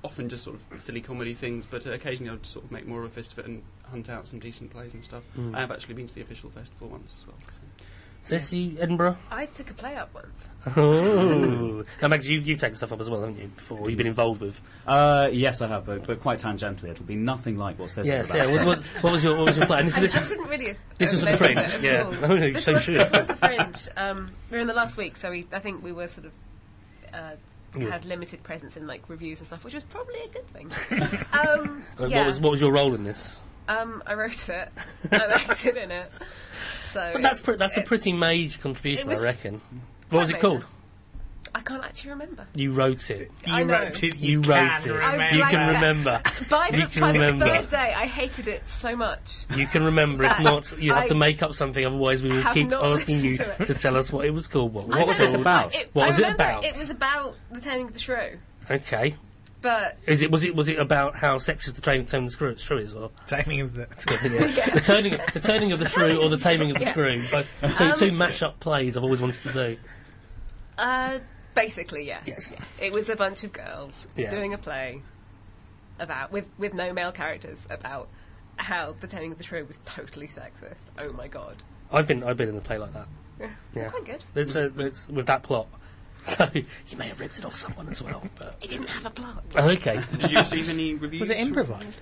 [0.05, 3.01] often just sort of silly comedy things, but uh, occasionally I'd sort of make more
[3.01, 5.25] of a fist of it and hunt out some decent plays and stuff.
[5.37, 5.57] Mm.
[5.57, 7.37] I have actually been to the official festival once as well.
[7.41, 7.59] So.
[8.29, 9.17] So this Edinburgh.
[9.31, 10.49] I took a play up once.
[10.77, 13.49] Oh, now Mags, you, you've taken stuff up as well, haven't you?
[13.49, 14.61] Before you've been involved with.
[14.87, 16.91] Uh, yes, I have, but, but quite tangentially.
[16.91, 18.49] It'll be nothing like what says Yes, about.
[18.49, 18.57] yeah.
[18.57, 19.85] What, what, what was your what was your plan?
[19.87, 20.75] This, I, this, I is- shouldn't really.
[20.99, 22.01] this was have the mentioned Fringe, it yeah.
[22.01, 22.13] at all.
[22.13, 22.95] No, no, this so was, should.
[23.01, 23.89] This was the Fringe.
[23.97, 26.33] Um, we were in the last week, so we, I think we were sort of.
[27.13, 27.31] Uh,
[27.79, 27.93] Yes.
[27.93, 30.71] had limited presence in like reviews and stuff, which was probably a good thing.
[31.35, 33.43] um, yeah, What was what was your role in this?
[33.69, 34.69] Um, I wrote it
[35.11, 36.11] and acted in it.
[36.85, 39.61] So But that's pre- that's a it- pretty major contribution, it was I reckon.
[40.11, 40.65] What was it quite called?
[41.55, 42.47] I can't actually remember.
[42.55, 43.31] You wrote it.
[43.47, 43.73] I know.
[43.79, 44.19] wrote it.
[44.19, 44.93] You, can wrote it.
[45.03, 46.21] I You can remember.
[46.51, 47.47] By You the, can by the remember.
[47.47, 49.47] third day, I hated it so much.
[49.57, 50.25] You can remember.
[50.25, 51.85] If not, you have I to make up something.
[51.85, 53.79] Otherwise, we will have keep not asking you listened to to, it.
[53.79, 54.75] tell us what it was called.
[54.75, 55.41] What, What was it this called?
[55.41, 55.75] about?
[55.75, 56.65] It, What I was it remember about?
[56.65, 58.39] It was about the taming of the shrew,
[58.71, 59.17] Okay.
[59.61, 62.57] But Is it was it was it about how sexist the train taming the screw,
[62.57, 63.87] shrew is, or Taming of the.
[64.57, 64.71] yeah.
[64.71, 66.91] the turning the turning of the shrew or the taming of the Yeah.
[66.91, 67.23] screw?
[67.31, 69.77] But two, two mash up plays I've always wanted to do.
[70.79, 71.19] uh,
[71.55, 72.21] basically, yeah.
[72.25, 72.55] Yes.
[72.81, 74.31] It was a bunch of girls Yeah.
[74.31, 75.03] doing a play
[75.99, 78.09] about with with no male characters about
[78.57, 80.85] how the taming of the shrew was totally sexist.
[80.99, 81.57] Oh my god.
[81.93, 83.09] I've been I've been in a play like that.
[83.41, 83.51] Yeah.
[83.75, 83.89] Yeah.
[83.91, 84.25] Quite good.
[84.35, 85.69] It's, uh, it's with that plot.
[86.23, 88.23] So you may have ripped it off someone as well.
[88.37, 89.43] But It didn't have a plot.
[89.57, 90.01] oh, okay.
[90.19, 91.21] Did you receive any reviews?
[91.21, 91.97] Was it improvised?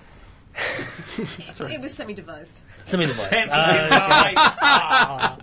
[1.59, 2.61] It was semi-devised.
[2.85, 3.31] Semi-devised.
[4.37, 5.35] Uh,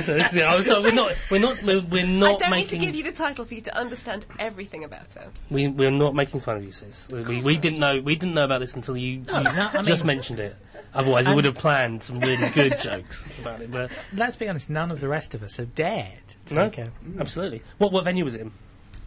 [0.00, 0.44] so this is it.
[0.46, 2.94] Oh, so we're not we're not we're, we're I not don't need making to give
[2.94, 5.28] you the title for you to understand everything about it.
[5.50, 7.08] we we're not making fun of you, sis.
[7.12, 9.42] We, we, we didn't know we didn't know about this until you, you no,
[9.74, 10.56] I just mean- mentioned it.
[10.94, 13.70] Otherwise, we would have planned some really good jokes about it.
[13.70, 16.78] But Let's be honest, none of the rest of us have dared to no, take
[16.86, 16.92] a.
[17.18, 17.62] absolutely.
[17.78, 18.52] What what venue was it in?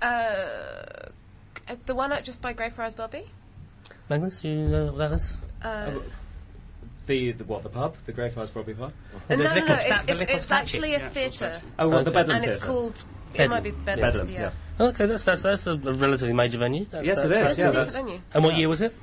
[0.02, 1.10] Uh,
[1.86, 3.30] the one out just by Greyfriars Bobby.
[4.10, 5.42] Magnus, you know what that is?
[5.62, 6.00] Uh,
[7.08, 7.64] The, the what?
[7.64, 7.96] The pub?
[8.06, 8.94] The Greyfriars Bobby pub?
[9.30, 11.62] no, no, no, sta- it- the it's, it's actually a Yeah, theatre.
[11.80, 12.68] Oh, well, the Bedlam and it's Theatre.
[12.68, 13.04] called.
[13.34, 14.12] It might be Bedlam.
[14.14, 14.52] Bedlam, yeah.
[14.80, 14.86] yeah.
[14.88, 16.86] Okay, that's that's that's a relatively major venue.
[16.86, 18.22] That's, Yes, it that's- is, That's yeah, that's- decent venue.
[18.34, 18.94] And what year was it?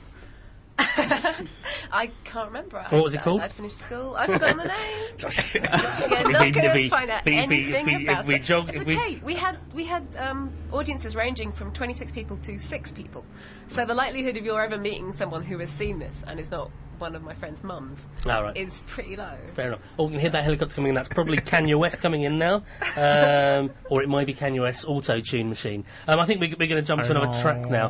[1.92, 2.84] I can't remember.
[2.90, 3.40] What was it called?
[3.40, 4.14] I'd finished school.
[4.16, 4.76] I've forgotten the name.
[5.16, 5.54] Josh.
[5.54, 8.20] You're not going we- to find out if we- if we- anything if we- about
[8.22, 8.42] if we it.
[8.42, 9.20] jog- it's if we- okay.
[9.24, 13.24] We had we had um, audiences ranging from 26 people to six people.
[13.68, 16.70] So the likelihood of you ever meeting someone who has seen this and is not
[17.00, 18.56] one of my friend's mums All right.
[18.56, 19.32] is pretty low.
[19.54, 19.80] Fair enough.
[19.98, 20.94] Oh, you can hear that helicopter coming in.
[20.94, 22.62] That's probably Kanye West coming in now,
[22.96, 25.84] um, or it might be Kanye West's auto tune machine.
[26.06, 27.88] Um, I think we, we're going to jump to another track now.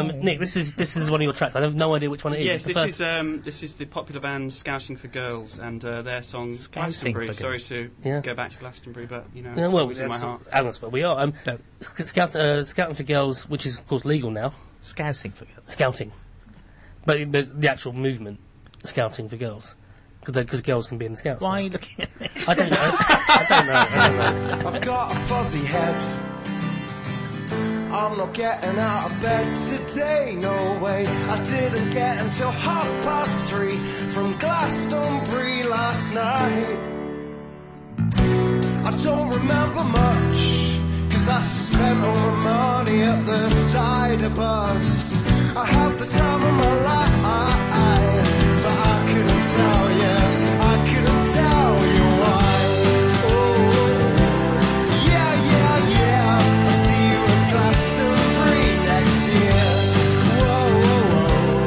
[0.00, 1.54] Um, Nick, this is this is one of your tracks.
[1.56, 2.44] I have no idea which one it is.
[2.46, 5.58] Yes, It's the this first- is um, this is the popular band Scouting for Girls
[5.58, 7.26] and uh, their song Scouting Glastonbury.
[7.28, 8.20] for Sorry to Yeah.
[8.20, 10.42] go back to Glastonbury, but you know, Yeah, it's well, always in my heart.
[10.52, 11.20] and that's where we are.
[11.20, 11.58] Um, No.
[11.80, 14.52] Scout, uh, scouting for girls, which is of course legal now.
[14.82, 15.58] Scousing for girls.
[15.66, 16.12] Scouting,
[17.04, 18.38] but the, the actual movement,
[18.84, 19.74] scouting for girls,
[20.24, 21.40] because girls can be in the scouts.
[21.42, 22.28] Why are you looking at me?
[22.46, 22.76] I don't know.
[22.78, 23.72] I don't know.
[23.74, 24.70] I don't know.
[24.70, 26.02] I've got a fuzzy head.
[27.92, 31.04] I'm not getting out of bed today, no way.
[31.06, 33.76] I didn't get until half past three
[34.14, 36.78] from Glastonbury last night.
[38.86, 40.78] I don't remember much,
[41.10, 45.19] cause I spent all my money at the cider bus.
[45.56, 47.16] I had the time of my life,
[48.62, 50.16] but I couldn't tell you,
[50.70, 52.52] I couldn't tell you why.
[53.26, 53.58] Oh,
[55.10, 56.66] yeah, yeah, yeah.
[56.66, 59.64] I'll see you at Glastonbury next year.
[60.40, 61.66] Whoa, whoa, whoa.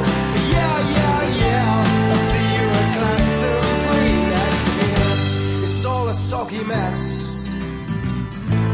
[0.54, 2.10] Yeah, yeah, yeah.
[2.10, 5.64] I'll see you at Glastonbury next year.
[5.64, 7.02] It's all a soggy mess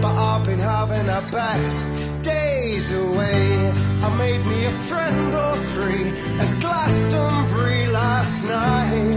[0.01, 1.89] but I've been having the best
[2.23, 3.90] days away.
[4.03, 6.09] I made me a friend or three
[6.43, 9.17] at Glastonbury last night.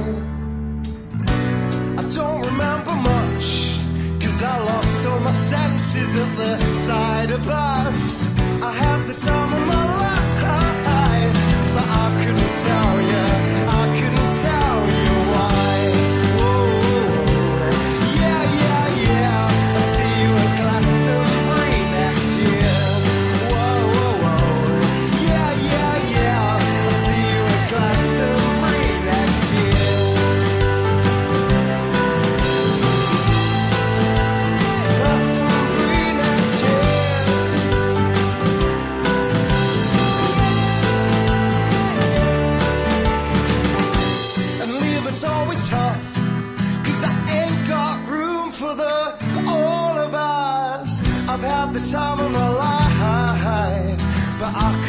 [1.99, 3.47] I don't remember much,
[4.21, 8.27] cause I lost all my senses at the cider bus.
[8.61, 10.02] I had the time of my life,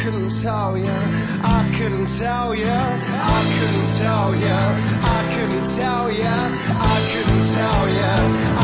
[0.05, 0.85] couldn't tell you,
[1.41, 4.55] I couldn't tell you, I couldn't tell you,
[5.15, 6.33] I couldn't tell you,
[6.93, 8.11] I couldn't tell you,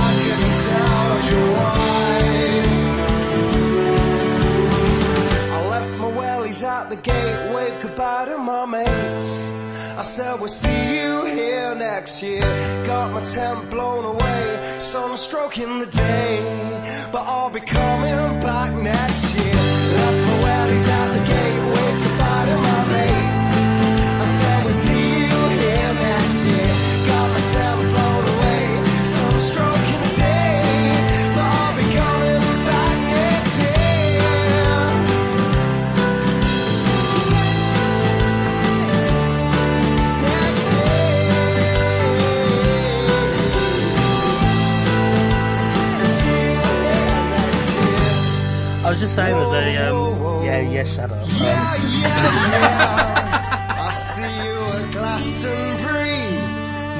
[0.05, 1.81] I couldn't tell you why.
[5.55, 9.49] I left my wellies at the gate, waved goodbye to my mates.
[9.97, 12.45] I said we'll see you here next year.
[12.85, 17.09] Got my tent blown away, sun stroking the day.
[17.11, 20.40] But I'll be coming back next year.
[49.17, 49.25] Year.
[49.25, 51.27] I was just saying that the um, yeah yeah shut up.
[51.27, 52.01] Yeah, yeah,
[52.51, 53.75] yeah.
[53.77, 56.29] I'll see you at Glastonbury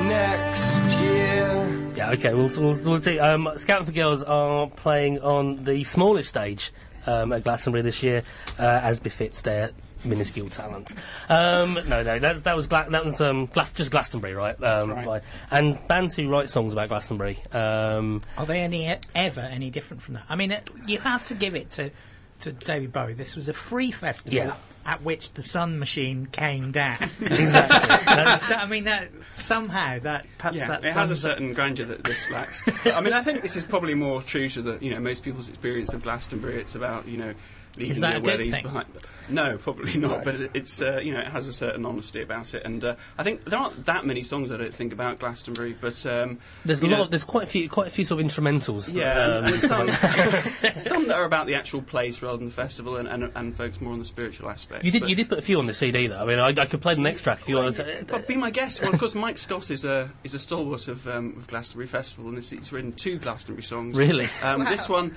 [0.08, 1.94] next year.
[1.96, 3.20] Yeah, okay, we'll, we'll, we'll see.
[3.20, 6.72] Um, Scouting for Girls are playing on the smallest stage
[7.06, 8.24] um, at Glastonbury this year,
[8.60, 9.72] uh, as befits their
[10.04, 10.96] minuscule talent.
[11.30, 14.62] Um, no, no, that, that was Gla- that was um, Glas- just Glastonbury, right?
[14.64, 15.06] Um, right.
[15.06, 17.38] by- and bands who write songs about Glastonbury.
[17.52, 20.24] Um, Are they any ever any different from that?
[20.30, 21.92] I mean, it, you have to give it to
[22.40, 23.14] to David Bowie.
[23.14, 24.56] This was a free festival Yeah.
[24.84, 26.98] at which the Sun Machine came down.
[27.22, 27.88] exactly.
[28.16, 31.32] That's- So, I mean, that somehow that perhaps Yeah, that it has a sums up-
[31.34, 32.64] certain grandeur that this lacks.
[32.88, 35.50] I mean, I think this is probably more true to the you know most people's
[35.50, 36.60] experience of Glastonbury.
[36.60, 37.34] It's about you know
[37.78, 38.64] leaving that their a good thing?
[38.64, 38.88] behind.
[39.30, 40.12] No, probably not.
[40.18, 40.24] Right.
[40.26, 42.96] But it, it's uh, you know it has a certain honesty about it, and uh,
[43.18, 46.82] I think there aren't that many songs I don't think about Glastonbury, but um, there's
[46.82, 46.98] a you lot.
[46.98, 48.94] know, of, there's quite a few, quite a few sort of instrumentals.
[48.94, 49.88] yeah, um, and, and some,
[50.82, 53.80] some that are about the actual place rather than the festival, and, and, and focus
[53.80, 54.84] more on the spiritual aspect.
[54.84, 55.02] you did.
[55.02, 56.20] But- You did put a few on the CD though.
[56.22, 58.06] I mean, I, I could play the next track if you wanted to.
[58.08, 58.82] But be my guest.
[58.82, 62.28] Well, of course, Mike Scott is a is a stalwart of, um, of Glastonbury Festival,
[62.28, 63.98] and this, he's written two Glastonbury songs.
[63.98, 64.28] Really?
[64.44, 65.16] Um, This one,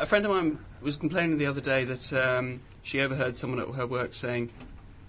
[0.00, 3.68] a friend of mine was complaining the other day that um, she overheard someone at
[3.74, 4.50] her work saying.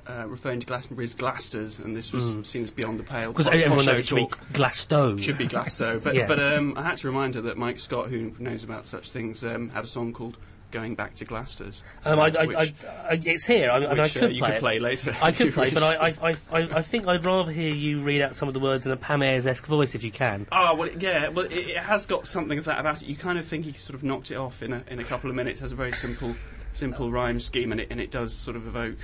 [0.07, 3.31] Uh, referring to Glastonbury as Glasters, and this was seen as beyond the pale.
[3.33, 4.37] Because everyone knows it should be talk.
[4.53, 5.19] Glasto.
[5.19, 6.27] Should be Glasto, but Yes.
[6.27, 9.43] but um, I had to remind her that Mike Scott, who knows about such things,
[9.43, 10.37] um, had a song called
[10.75, 13.71] "Going Back to Glasters." Um, I, I, which, I, it's here.
[13.71, 14.59] I, mean, I which, could uh, you play could it.
[14.59, 15.15] play later.
[15.21, 15.73] I could play, wish.
[15.73, 18.85] but I, I, I, think I'd rather hear you read out some of the words
[18.85, 20.47] in a Pam Ayres-esque voice if you can.
[20.51, 21.29] Oh well, yeah.
[21.29, 23.07] Well, it, it has got something of that about it.
[23.07, 25.29] You kind of think he sort of knocked it off in a in a couple
[25.29, 25.61] of minutes.
[25.61, 26.35] Has a very simple
[26.73, 28.97] simple rhyme scheme, and it and it does sort of evoke.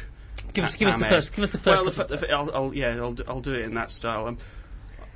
[0.54, 1.84] Give us, uh, give us the first, give us the first.
[1.84, 3.92] Well, the, couple f- of the, I'll, I'll, yeah, I'll, I'll do it in that
[3.92, 4.28] style.
[4.28, 4.38] Um,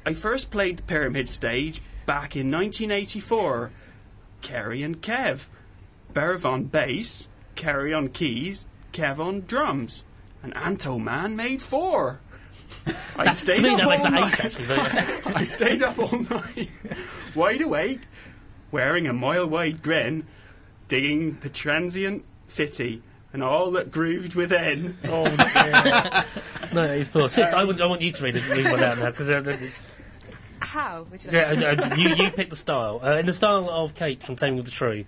[0.06, 3.72] I first played the Pyramid stage back in 1984.
[4.42, 5.48] Kerry and Kev,
[6.16, 10.04] Berev on bass, Kerry on keys, Kev on drums,
[10.42, 12.22] and Anto Man made four.
[13.18, 14.44] I stayed me, up all night.
[14.44, 14.66] actually.
[15.36, 16.70] I stayed up all night,
[17.36, 18.02] wide awake,
[18.72, 20.26] wearing a mile wide grin,
[20.88, 24.98] digging the transient city and all that grooved within.
[25.06, 26.26] oh dear.
[26.74, 27.28] no, eight four.
[27.28, 29.44] Sis, I, want, I want you to read, it, read one out now because uh,
[29.46, 29.82] it's,
[30.76, 31.06] How?
[31.10, 33.70] Would you like yeah, uh, uh, you you pick the style uh, in the style
[33.70, 35.06] of Kate from Taming of the Shrew.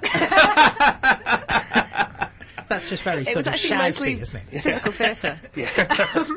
[2.68, 4.60] That's just very It sort was of actually shouty, mostly isn't it?
[4.62, 5.40] physical theatre.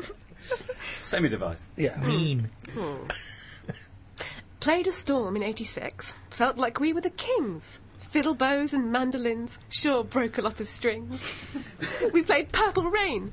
[1.00, 1.64] Semi-devised.
[1.76, 1.96] Yeah.
[1.98, 2.50] Mean.
[4.58, 6.14] Played a storm in 86.
[6.30, 7.78] Felt like we were the kings.
[8.10, 11.20] Fiddle bows and mandolins sure broke a lot of strings.
[12.12, 13.30] we played Purple Rain,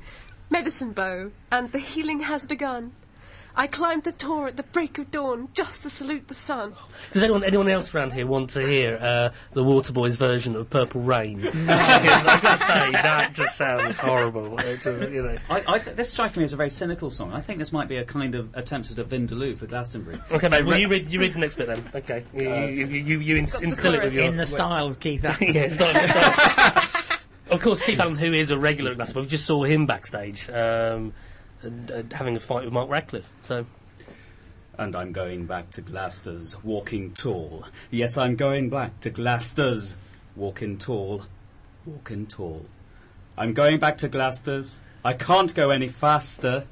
[0.48, 2.92] Medicine Bow, and The Healing Has Begun.
[3.56, 6.74] I climbed the tower at the break of dawn just to salute the sun.
[7.12, 11.00] Does anyone anyone else around here want to hear uh, the Waterboys version of Purple
[11.02, 11.40] Rain?
[11.70, 14.58] Because I've got to say that just sounds horrible.
[14.60, 15.36] It just, you know.
[15.48, 17.32] I, I, th- this strikes me as a very cynical song.
[17.32, 20.20] I think this might be a kind of attempt at a Vindaloo for Glastonbury.
[20.30, 20.64] Okay, mate.
[20.64, 21.84] Well, you read you read the next bit then.
[21.94, 22.22] Okay.
[22.34, 24.46] You you you, you, you ins- Got to the instill it with your In the
[24.46, 25.36] style of Keith Allen.
[25.40, 29.30] yeah, it's not, it's Of course, Keith Allen, who is a regular at Glastonbury, we
[29.30, 31.12] just saw him backstage um,
[31.62, 33.30] and, uh, having a fight with Mark Radcliffe.
[33.42, 33.66] So,
[34.78, 37.66] And I'm going back to Glaster's walking tall.
[37.90, 39.96] Yes, I'm going back to Glaster's
[40.36, 41.24] walking tall,
[41.84, 42.66] walking tall.
[43.36, 44.80] I'm going back to Glaster's.
[45.04, 46.64] I can't go any faster.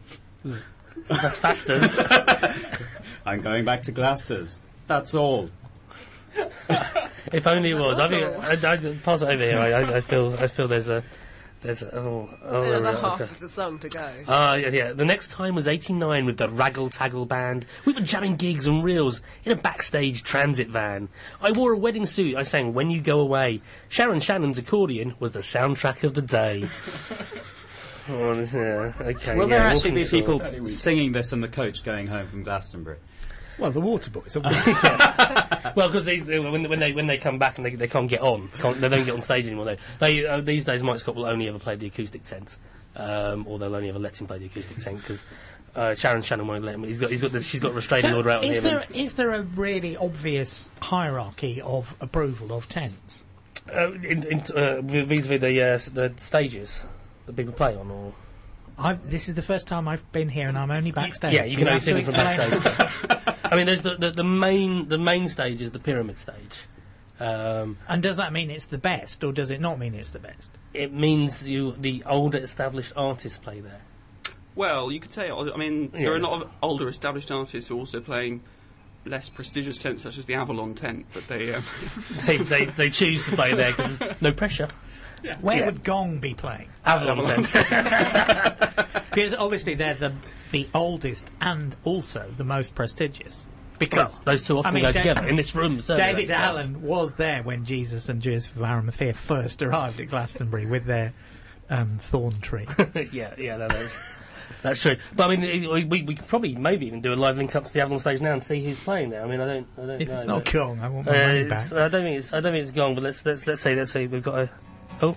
[1.08, 2.00] that's Fasters.
[3.26, 4.60] I'm going back to Glaster's.
[4.86, 5.50] That's all.
[7.32, 7.98] if only it was.
[7.98, 9.58] I think I, I, pass it over here.
[9.58, 11.02] I, I, I feel I feel there's a
[11.60, 13.30] There's a, oh, oh, Another right, half okay.
[13.32, 14.12] of the song to go.
[14.28, 14.92] Ah, yeah, yeah.
[14.92, 17.66] The next time was 89 with the Raggle Taggle Band.
[17.84, 21.08] We were jamming gigs and reels in a backstage transit van.
[21.40, 22.36] I wore a wedding suit.
[22.36, 23.60] I sang When You Go Away.
[23.88, 26.68] Sharon Shannon's accordion was the soundtrack of the day.
[28.08, 29.36] oh, yeah, okay.
[29.36, 32.98] Will yeah, there actually be people singing this in the coach going home from Glastonbury?
[33.58, 35.48] Well, the water Waterboys.
[35.74, 38.48] Well, because when, when they when they come back and they, they can't get on,
[38.58, 39.64] can't, they don't get on stage anymore.
[39.66, 42.56] They, they uh, these days Mike Scott will only ever play the acoustic tent,
[42.96, 45.24] um, or they'll only ever let him play the acoustic tent because
[45.76, 46.84] uh, Sharon Shannon won't let him.
[46.84, 48.64] He's got he's got the, she's got a restraining order out on is him.
[48.64, 53.22] there there a really obvious hierarchy of approval of tents?
[53.72, 56.86] Uh, in, in, uh, vis-a-vis the uh, the stages
[57.26, 58.14] that people play on, or
[58.78, 61.34] I've, this is the first time I've been here, and I'm only backstage.
[61.34, 63.34] yeah, you can only see them have from backstage.
[63.50, 66.66] I mean, there's the, the the main the main stage is the pyramid stage.
[67.20, 70.20] Um, And does that mean it's the best, or does it not mean it's the
[70.20, 70.52] best?
[70.74, 73.80] it means you the older established artists play there.
[74.54, 75.30] Well, you could say.
[75.30, 78.42] I mean, there are a lot of older established artists who are also playing
[79.04, 81.06] less prestigious tents, such as the Avalon tent.
[81.14, 81.62] But they, um,
[82.26, 84.68] They they, they choose to play there because no pressure.
[85.40, 85.66] Where Yeah.
[85.66, 86.68] would Gong be playing?
[86.84, 87.50] Avalon tent.
[89.10, 90.12] Because obviously they're the
[90.50, 93.46] the oldest and also the most prestigious.
[93.78, 95.80] Because Well, those two often I mean, go Da- together in this room.
[95.80, 100.66] certainly Daevid Allen was there when Jesus and Joseph of Arimathea first arrived at Glastonbury
[100.66, 101.12] with their
[101.70, 102.66] um, thorn tree.
[103.12, 104.00] yeah, yeah, that's
[104.62, 104.96] that's true.
[105.14, 107.66] But I mean, we, we, we could probably maybe even do a live link up
[107.66, 109.22] to the Avalon stage now and see who's playing there.
[109.22, 110.14] I mean, I don't, I don't if know.
[110.14, 111.72] it's not Gong, I want Uh, my money back.
[111.72, 112.32] I don't think it's.
[112.32, 112.94] I don't think it's Gong.
[112.96, 113.76] But let's let's let's see.
[113.76, 114.08] Let's see.
[114.08, 114.50] We've got a.
[115.02, 115.14] Oh.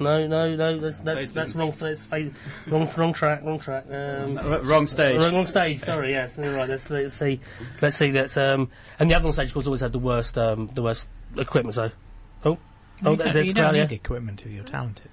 [0.00, 0.78] No, no, no.
[0.78, 1.70] That's that's that's wrong.
[1.78, 2.08] That's
[2.66, 3.42] wrong, wrong track.
[3.44, 3.84] Wrong track.
[3.88, 5.20] Um, R- wrong stage.
[5.20, 5.80] Wrong, wrong stage.
[5.80, 6.10] Sorry.
[6.10, 6.36] Yes.
[6.36, 6.68] Right.
[6.68, 7.40] Let's, let's see.
[7.80, 8.10] Let's see.
[8.10, 8.70] That's um.
[8.98, 11.74] And the Avalon stage, of course, always had the worst um the worst equipment.
[11.74, 11.90] So.
[12.44, 12.58] Oh.
[13.04, 13.62] Oh, you don't, there's the crowd.
[13.62, 13.82] don't Yeah.
[13.86, 15.08] need equipment if you're talented.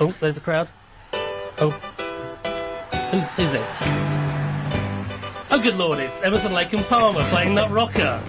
[0.00, 0.68] Oh, there's the crowd.
[1.58, 1.70] Oh.
[3.10, 3.62] Who's, who's it?
[5.50, 8.22] Oh, good lord, it's Emerson Lake and Palmer playing Nut Rocker.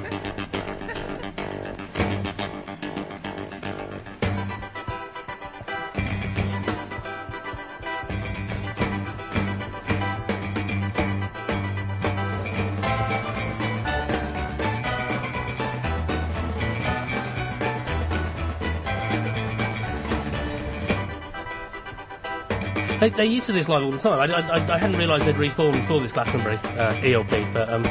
[23.00, 24.20] They, they used to do this live all the time.
[24.32, 27.84] I, I, I- hadn't realised they'd reformed for this Glastonbury uh, ELP, but um,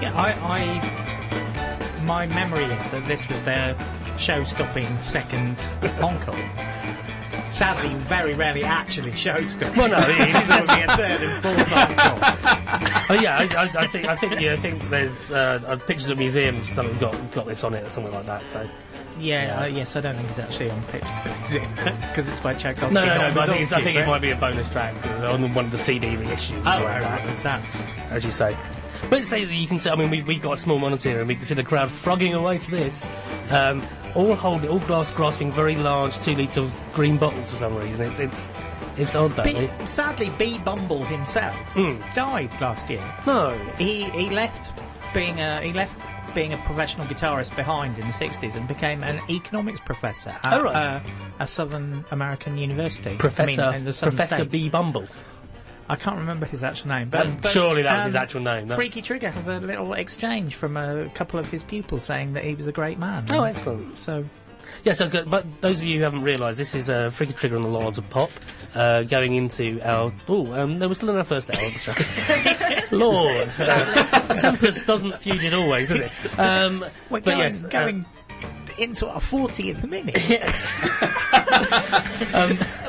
[0.00, 3.76] Yeah, I, I my memory is that this was their
[4.18, 5.60] show-stopping second
[6.00, 6.34] encore.
[7.50, 9.76] Sadly, very rarely actually show-stopping.
[9.76, 12.18] well, no, it, it's, only a third and fourth encore.
[13.10, 16.08] oh yeah, I, I, I think I think yeah, I think there's uh, uh, pictures
[16.10, 18.46] of museums something got got this on it or something like that.
[18.46, 18.68] So
[19.20, 20.78] Yeah, uh, yes, I don't think it's actually on
[21.44, 21.62] is it?
[22.08, 22.94] Because it's by Tchaikovsky.
[22.94, 23.20] no, no, no.
[23.28, 25.66] not But I think, it's, I think it might be a bonus track on one
[25.66, 26.62] of the CD reissues.
[26.66, 27.36] Oh, right, that.
[27.42, 28.56] that's as you say.
[29.08, 29.88] But say that you can see.
[29.90, 32.34] I mean, we we got a small monitor and we can see the crowd frogging
[32.34, 33.04] away to this,
[33.50, 33.82] um,
[34.14, 38.02] all holding, all glass grasping very large two litre green bottles for some reason.
[38.02, 38.50] It's it's
[38.98, 39.88] it's odd that.
[39.88, 40.58] Sadly, B.
[40.58, 41.96] Bumble himself Hmm.
[42.14, 43.02] died last year.
[43.26, 44.74] No, He he left
[45.14, 45.96] being a he left
[46.34, 50.62] being a professional guitarist behind in the 60s and became an economics professor at Oh,
[50.62, 50.76] right.
[50.76, 51.00] uh,
[51.38, 53.16] a Southern American university.
[53.16, 54.50] Professor I mean, Professor States.
[54.50, 55.06] B Bumble.
[55.88, 58.42] I can't remember his actual name, but, Um, but, surely that was um, his actual
[58.42, 58.68] name.
[58.68, 62.44] That's- Freaky Trigger has a little exchange from a couple of his pupils saying that
[62.44, 63.26] he was a great man.
[63.28, 63.96] Oh, excellent.
[63.96, 64.24] So
[64.84, 65.30] Yeah, so good.
[65.30, 67.98] But those of you who haven't realised, this is uh, Freaky Trigger on the Lords
[67.98, 68.30] of Pop,
[68.74, 70.12] uh, going into our.
[70.28, 72.96] Oh, um, no, we're still in our first hour of the show.
[72.96, 76.38] Lord, uh, Tempest doesn't feud it always, does it?
[76.38, 78.06] Um, we're but going, yes, uh, going
[78.80, 80.16] into a 40 in the minute.
[80.28, 80.72] yes,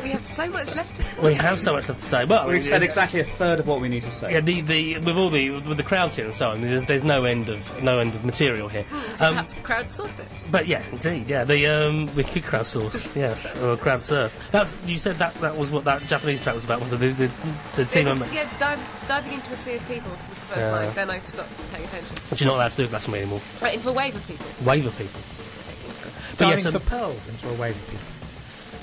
[0.01, 1.21] We have so much left to say.
[1.21, 2.25] we have so much left to say.
[2.25, 4.33] Well, We've said exactly a third of what we need to say.
[4.33, 7.03] Yeah, the, the with all the with the crowds here and so on, there's there's
[7.03, 8.85] no end of no end of material here.
[9.19, 10.25] Um, Perhaps crowdsource it.
[10.49, 14.47] but yes, indeed, yeah, the um, we could crowdsource, yes, or crowd surf.
[14.51, 16.81] That's you said that that was what that Japanese track was about.
[16.81, 17.17] wasn't it?
[17.17, 17.31] The the,
[17.75, 20.59] the team It was, yeah, dive, diving into a sea of people was the first
[20.61, 20.71] Yeah.
[20.71, 20.93] line.
[20.95, 22.15] Then I stopped paying attention.
[22.29, 23.41] But you're not allowed to do it Glastonbury anymore.
[23.61, 24.45] Right, into a wave of people.
[24.65, 25.21] Wave of people.
[26.31, 28.05] But Diving yes, um, for pearls into a wave of people.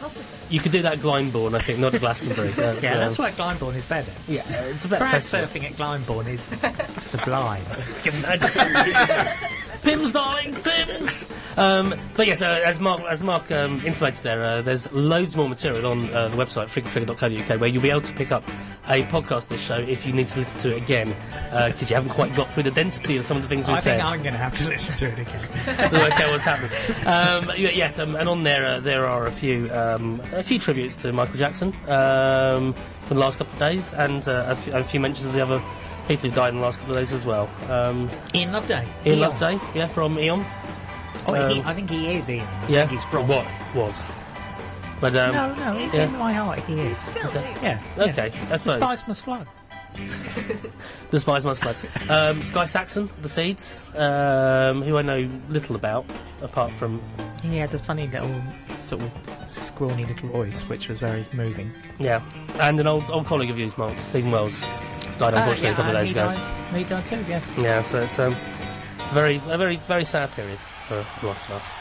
[0.01, 0.27] Possibly.
[0.49, 2.49] you could do that at Glyndebourne, I think, not at Glastonbury.
[2.51, 4.13] That's, Yeah, that's um, why Glyndebourne is better.
[4.29, 5.47] Yeah, it's a better Crowd festival.
[5.49, 6.43] surfing at Glyndebourne is
[7.03, 7.65] sublime.
[9.83, 11.27] Pimm's, darling, Pimm's.
[11.57, 15.49] Um, but yes, uh, as Mark as Mark um, intimated there, uh, there's loads more
[15.49, 18.45] material on uh, the website freakytrigger.co.uk where you'll be able to pick up
[18.89, 21.15] a podcast of this show if you need to listen to it again
[21.51, 23.79] because you haven't quite got through the density of some of the things we I
[23.79, 24.01] said.
[24.01, 25.89] I think I'm going to have to listen to it again.
[25.89, 26.71] so okay, what's happened.
[27.07, 30.97] Um, yes, um, and on there uh, there are a few um, a few tributes
[30.97, 32.73] to Michael Jackson um,
[33.07, 35.41] from the last couple of days, and uh, a, f- a few mentions of the
[35.41, 35.63] other
[36.09, 37.49] people who died in the last couple of days as well.
[37.69, 38.87] Um, Ian Loveday.
[39.07, 39.31] Ian Eon.
[39.31, 40.45] Loveday, yeah, from Eon.
[41.29, 42.47] Oh, he, Um, I think he is Ian.
[42.47, 43.29] I Yeah, think he's from.
[43.29, 44.13] what was?
[45.01, 46.05] But um, No, no, in, yeah.
[46.05, 46.99] in my heart he is.
[46.99, 47.55] Still, Okay.
[47.63, 47.81] Yeah.
[47.97, 48.05] yeah.
[48.07, 49.45] okay, I The suppose spice must flow.
[51.11, 51.77] the Spice Must Blood.
[52.09, 56.05] Um, Sky Saxon, the Seeds, um, who I know little about
[56.41, 57.01] apart from
[57.43, 58.31] He had a funny little,
[58.79, 59.11] sort of
[59.51, 61.73] scrawny little voice, which was very moving.
[61.99, 62.23] yeah,
[62.61, 64.65] and an old old colleague of yours, Mark Steven Wells,
[65.19, 66.25] died unfortunately Uh, a couple of days ago.
[66.35, 67.53] Died, he died too, yes.
[67.59, 68.35] Yeah, so it's um,
[69.13, 71.77] very a very very sad period for lots of us.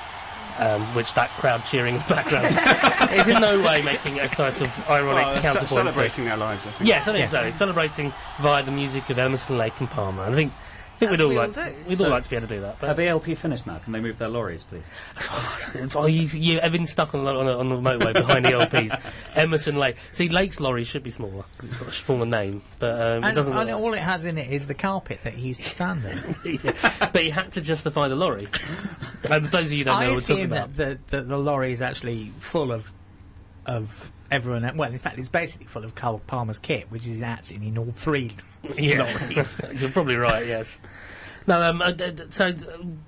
[0.60, 4.60] Um, which that crowd cheering in the background is in no way making a sort
[4.62, 5.68] of ironic Well, ce- counterpoint.
[5.70, 6.88] to- celebrating their lives, I think.
[6.90, 7.30] Yes, I think Yes.
[7.32, 7.52] so.
[7.52, 10.24] Celebrating via the music of Emerson, Lake, and Palmer.
[10.24, 10.54] And I think,
[10.98, 11.76] I think we'd all we all like do.
[11.88, 12.70] we'd So- all like to be able to do that.
[12.74, 13.78] Are But the ELP finished now?
[13.78, 14.82] Can they move their lorries, please?
[15.96, 18.54] oh, you, you have been stuck on, the- on, the- on the motorway behind the
[18.54, 18.96] ELPs.
[19.36, 19.96] Emerson Lake.
[20.12, 23.36] See, Lake's lorry should be smaller because it's got a smaller name, but um, it
[23.36, 23.56] doesn't.
[23.56, 26.04] and look all it has in it is the carpet that he used to stand
[26.06, 26.36] on.
[26.64, 27.08] Yeah.
[27.14, 28.48] But he had to justify the lorry.
[29.30, 30.76] and those of you who don't know I what we're talking assume about.
[30.78, 32.92] that the, the, the lorry is actually full of
[33.66, 34.78] of everyone.
[34.78, 37.86] Well, in fact, it's basically full of Carl Palmer's kit, which is actually in all
[37.92, 38.32] three
[38.78, 39.62] Yeah, lorries.
[39.82, 40.46] you're probably right.
[40.46, 40.80] Yes.
[41.48, 42.54] No, um, uh, d- d- so uh,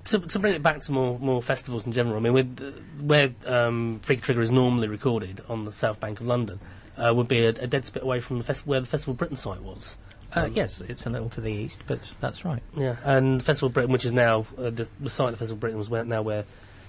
[0.04, 3.02] to, to bring it back to more more festivals in general, I mean, with, uh,
[3.02, 6.58] where um, Freak Trigger is normally recorded on the south bank of London,
[6.96, 9.36] uh, would be a, a dead spit away from the fest- where the Festival Britain
[9.36, 9.98] site was.
[10.32, 12.62] Uh, yes, it's a little to the east, but that's right.
[12.76, 15.90] Yeah, and Festival Britain, which is now uh, the, the site of Festival Britain was
[15.90, 16.44] where, now where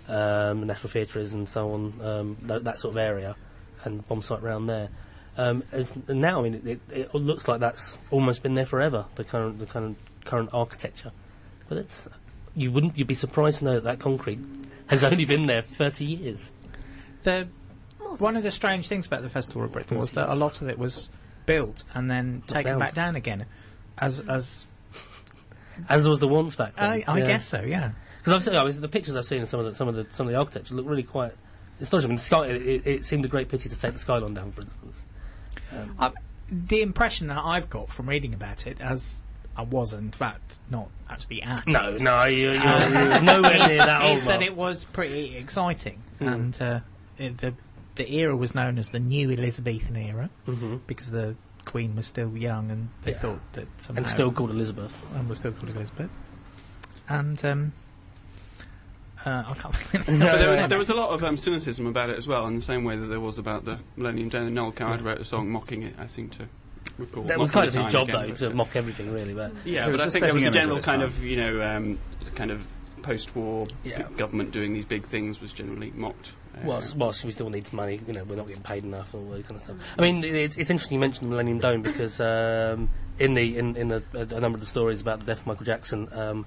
[0.07, 3.35] um, the National Theatre is and so on, um, th- that sort of area,
[3.83, 4.87] and bomb site around there.
[5.37, 9.05] Um, as now, I mean, it, it, it looks like that's almost been there forever.
[9.15, 11.11] The current, the current, current architecture,
[11.69, 12.07] but it's
[12.55, 14.39] you wouldn't you'd be surprised to know that that concrete
[14.87, 16.51] has only been there for thirty years.
[17.23, 17.47] The,
[18.17, 20.69] one of the strange things about the Festival of Britain was that a lot of
[20.69, 21.09] it was
[21.45, 22.79] built and then taken down.
[22.79, 23.45] back down again.
[23.97, 24.65] As, as
[25.89, 26.89] As was the once back then.
[26.89, 27.91] I, I guess so, yeah.
[28.19, 29.95] Because I've seen I mean, the pictures I've seen of some of the some of
[29.95, 31.33] the some of the architecture look really quite
[31.79, 32.09] astonishing.
[32.09, 34.33] I mean, the sky it, it, it seemed a great pity to take the skyline
[34.33, 35.05] down, for instance.
[35.99, 36.11] I,
[36.49, 39.23] the impression that I've got from reading about it, as
[39.55, 43.77] I was in fact not actually at No, it, no, you're, you're, you're nowhere near
[43.77, 44.17] that old.
[44.17, 46.27] is that it was pretty exciting, Hmm.
[46.27, 46.79] and uh,
[47.17, 47.53] it, the
[47.95, 50.79] the era was known as the New Elizabethan era Mhm.
[50.87, 53.17] because the Queen was still young, and they Yeah.
[53.19, 54.95] thought that somehow and still called Elizabeth.
[55.15, 56.09] and was still called Elizabeth,
[57.09, 57.73] and um,
[59.25, 59.75] uh, I can't.
[59.75, 62.27] think No, But there, was, there was a lot of um, cynicism about it as
[62.27, 64.53] well, in the same way that there was about the Millennium Dome.
[64.53, 66.47] Noel Coward wrote a song mocking it, I think, to
[66.97, 67.23] recall.
[67.23, 69.33] That was kind of his job, again, though, but, to uh, mock everything, really.
[69.33, 71.23] But Yeah, It but was I a think there was a general of kind of,
[71.23, 71.99] you know, um,
[72.35, 72.65] kind of
[73.01, 74.03] post-war Yeah.
[74.03, 76.31] g- government doing these big things was generally mocked.
[76.53, 79.25] Uh, whilst, whilst we still need money, you know, we're not getting paid enough and
[79.25, 79.77] all that kind of stuff.
[79.97, 83.75] I mean, it's, it's interesting you mentioned the Millennium Dome because um, in the in,
[83.77, 86.45] in a, a number of the stories about the death of Michael Jackson, um,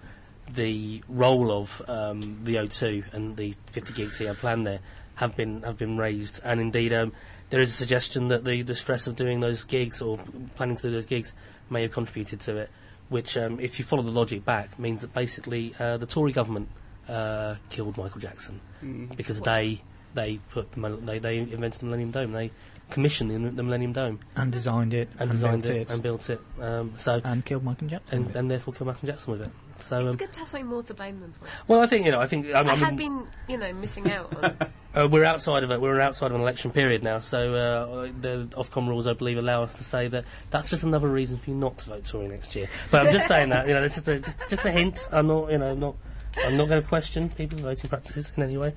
[0.48, 4.80] the role of um, the O2 and the 50 gigs he had planned there
[5.16, 7.12] have been have been raised, and indeed um,
[7.50, 10.18] there is a suggestion that the, the stress of doing those gigs or
[10.56, 11.34] planning to do those gigs
[11.70, 12.70] may have contributed to it.
[13.10, 16.68] Which, um, if you follow the logic back, means that basically uh, the Tory government
[17.08, 19.14] uh, killed Michael Jackson mm.
[19.14, 19.82] because they
[20.14, 20.68] they put
[21.06, 22.32] they they invented the Millennium Dome.
[22.32, 22.50] They
[22.90, 26.40] commissioned the, the Millennium Dome and designed it and, designed built it, and built it.
[26.60, 28.24] Um, so and killed Michael Jackson.
[28.24, 29.50] and, and therefore killed Michael Jackson with it.
[29.80, 31.46] So It's um, good to have something more to blame them for.
[31.68, 33.72] well, I think you know I think I, I I had mean, been, you know,
[33.72, 34.56] missing out on.
[34.94, 35.80] uh, we're outside of it.
[35.80, 37.18] We're outside of an election period now.
[37.18, 41.08] So uh, the Ofcom rules, I believe, allow us to say that that's just another
[41.08, 42.68] reason for you not to vote Tory next year.
[42.90, 45.08] But I'm just saying that you know, it's just a, just just a hint.
[45.12, 45.96] I'm not you know not.
[46.44, 48.74] I'm not going to question people's voting practices in any way.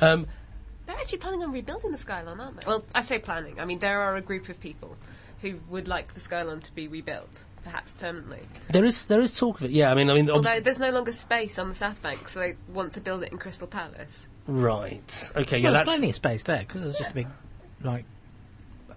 [0.00, 0.26] Um,
[0.86, 2.66] They're actually planning on rebuilding the skyline, aren't they?
[2.66, 3.60] Well, I say planning.
[3.60, 4.96] I mean, there are a group of people
[5.42, 8.40] who would like the skyline to be rebuilt, perhaps permanently.
[8.70, 9.70] there is there is talk of it.
[9.72, 12.38] Yeah, I mean, I mean, Although there's no longer space on the South Bank, so
[12.40, 14.26] they want to build it in Crystal Palace.
[14.46, 15.32] right.
[15.36, 17.26] Okay, yeah, there's that's plenty of space there because there's just a big,
[17.82, 18.04] like,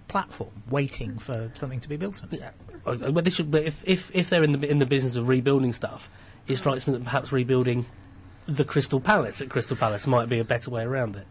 [0.07, 2.29] platform waiting for something to be built on.
[2.31, 2.51] Yeah.
[2.85, 3.49] Uh, But they should.
[3.51, 6.09] But if, if if they're in the in the business of rebuilding stuff,
[6.47, 7.85] it strikes me that perhaps rebuilding
[8.45, 11.25] the Crystal Palace at Crystal Palace might be a better way around it.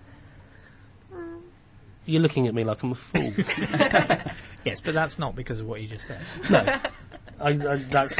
[2.04, 3.32] You're looking at me like I'm a fool.
[4.64, 6.18] Yes, but that's not because of what you just said.
[6.50, 6.64] no,
[7.40, 8.18] I, I, that's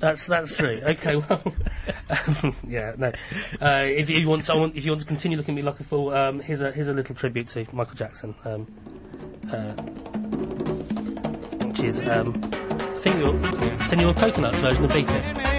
[0.00, 0.80] That's that's true.
[0.82, 1.42] Okay, well,
[2.08, 3.12] um, yeah, no.
[3.60, 5.78] Uh, if you want, to, want, if you want to continue looking at me like
[5.78, 8.66] a fool, um, here's a here's a little tribute to Michael Jackson, um,
[9.52, 9.72] uh,
[11.66, 12.32] which is um,
[12.72, 15.49] I think your Senor Coconut's version of Beat It.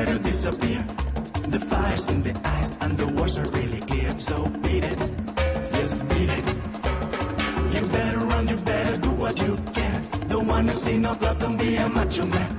[0.00, 0.82] Better disappear.
[1.54, 4.18] The fire's in the eyes and the words are really clear.
[4.18, 4.98] So beat it,
[5.74, 6.46] just beat it.
[7.74, 9.98] You better run, you better do what you can.
[10.28, 12.52] Don't wanna see no blood, don't be a macho man.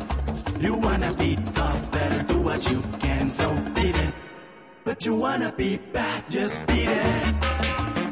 [0.59, 3.31] You wanna be tough, better do what you can.
[3.31, 4.13] So beat it.
[4.83, 7.23] But you wanna be bad, just beat it.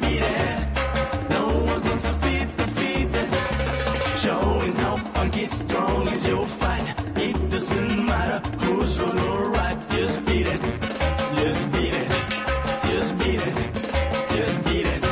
[0.02, 0.62] Beat it.
[1.34, 1.44] No
[2.06, 3.30] to beat defeated.
[4.24, 6.88] Showing how funky strong is your fight.
[7.26, 7.99] It doesn't
[8.42, 9.90] matter who's wrong or right.
[9.90, 10.62] Just beat it.
[11.36, 12.10] Just beat it.
[12.84, 13.58] Just beat it.
[14.30, 15.04] Just beat it.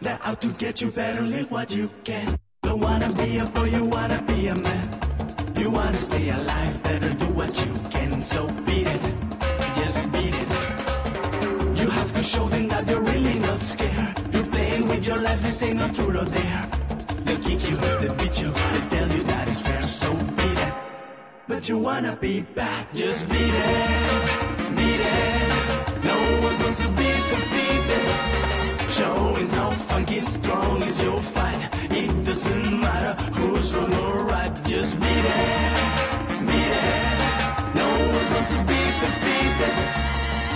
[0.00, 2.38] They're out to get you better live what you can.
[2.62, 4.88] Don't wanna be a boy, you wanna be a man.
[5.58, 8.22] You wanna stay alive, better do what you can.
[8.22, 9.02] So beat it.
[9.76, 10.50] Just beat it.
[11.80, 14.14] You have to show them that you're really not scared.
[14.32, 16.68] You're playing with your life, this ain't no truth or dare.
[17.24, 20.45] They'll kick you, they'll beat you, they'll tell you that it's fair, so beat.
[21.48, 26.04] But you wanna be bad, just beat it, beat it.
[26.04, 28.90] No one wants to be defeated.
[28.90, 31.70] Showing how funky strong is your fight.
[31.92, 37.74] It doesn't matter who's wrong or right, just beat it, beat it.
[37.76, 39.76] No one wants to be defeated.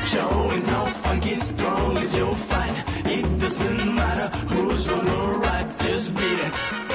[0.07, 2.75] Showing how funky strong is your fight.
[3.07, 6.90] It doesn't matter who's wrong or right, just beat it.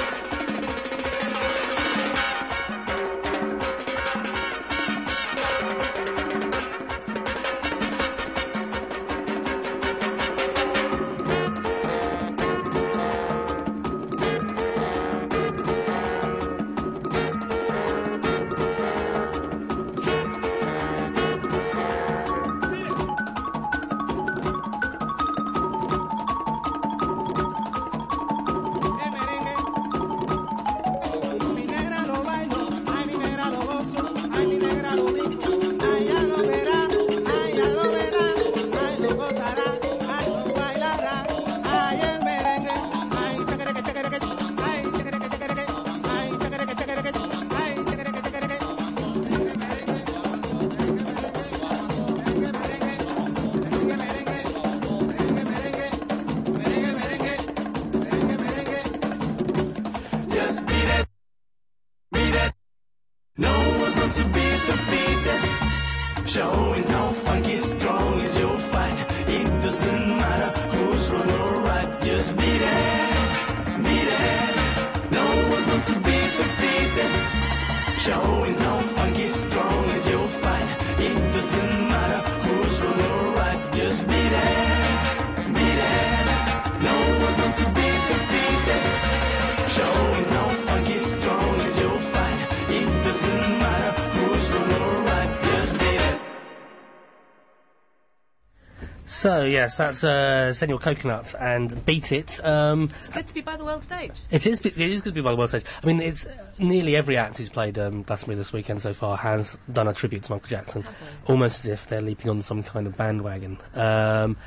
[99.25, 102.39] So yes, that's uh, Senor Coconut and Beat It.
[102.45, 104.11] Um, It's good to be by the world stage.
[104.29, 104.63] It is.
[104.63, 105.63] It is good to be by the world stage.
[105.81, 106.27] I mean, it's
[106.59, 110.21] nearly every act who's played um, Glastonbury this weekend so far has done a tribute
[110.25, 110.85] to Michael Jackson,
[111.25, 113.57] almost as if they're leaping on some kind of bandwagon.
[113.73, 114.37] Um,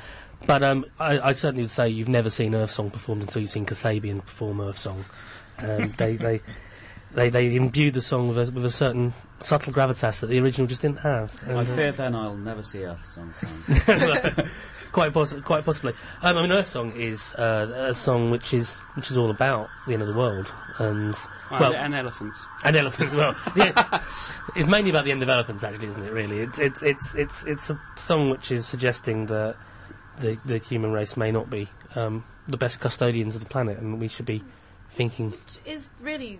[0.47, 3.51] but um, I, I certainly would say you've never seen Earth Song performed until you've
[3.51, 5.03] seen Kasabian perform Earth Song.
[5.57, 6.39] Um, they, they,
[7.13, 10.67] they, they imbued the song with a, with a certain subtle gravitas that the original
[10.67, 11.35] just didn't have.
[11.45, 13.33] I And, uh, fear then I'll never see Earth Song
[14.91, 15.93] quite, possi- quite possibly.
[16.21, 19.69] Um, I mean, Earth Song is uh, a song which is which is all about
[19.87, 21.15] the end of the world and
[21.51, 22.39] well, and elephants.
[22.63, 23.13] and elephants.
[23.13, 24.03] Well, yeah,
[24.55, 26.11] it's mainly about the end of elephants, actually, isn't it?
[26.11, 29.55] Really, it's it's it's it's it's a song which is suggesting that
[30.19, 33.99] the the human race may not be um, the best custodians of the planet, and
[33.99, 34.43] we should be
[34.89, 35.31] thinking.
[35.31, 36.39] Which is really,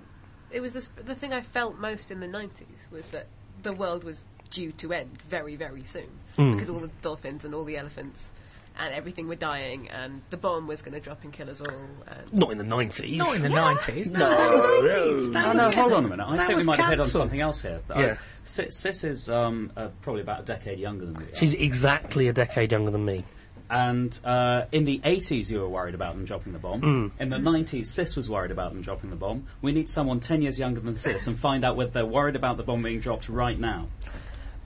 [0.52, 3.28] it was this, the thing I felt most in the 90s was that
[3.64, 6.10] the world was due to end very, very soon.
[6.38, 6.54] Mm.
[6.54, 8.32] Because all the dolphins and all the elephants
[8.80, 11.68] and everything were dying and the bomb was going to drop and kill us all.
[12.08, 13.18] And Not in the nineties.
[13.18, 14.10] Not in the nineties.
[14.10, 14.28] No.
[14.30, 16.26] Oh, no, hold on a minute.
[16.26, 17.82] I that think we was might have hit on something else here.
[17.90, 17.96] Yeah.
[17.96, 21.26] Uh, Sis, Sis is um, uh, probably about a decade younger than me.
[21.34, 23.24] She's exactly a decade younger than me.
[23.70, 26.82] And uh, in the 80s, you were worried about them dropping the bomb.
[26.82, 27.12] Mm.
[27.20, 29.46] In the 90s, Sis was worried about them dropping the bomb.
[29.62, 32.58] We need someone 10 years younger than Sis and find out whether they're worried about
[32.58, 33.88] the bomb being dropped right now.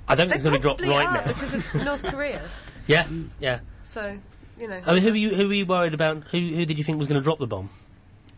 [0.08, 1.28] I don't think They it's going to drop probably right are now.
[1.34, 2.42] because of North Korea.
[2.88, 3.08] Yeah,
[3.40, 3.60] yeah.
[3.84, 4.18] So,
[4.60, 4.82] you know.
[4.86, 6.24] I mean, who were you, who were you worried about?
[6.32, 7.70] Who, who did you think was going to drop the bomb?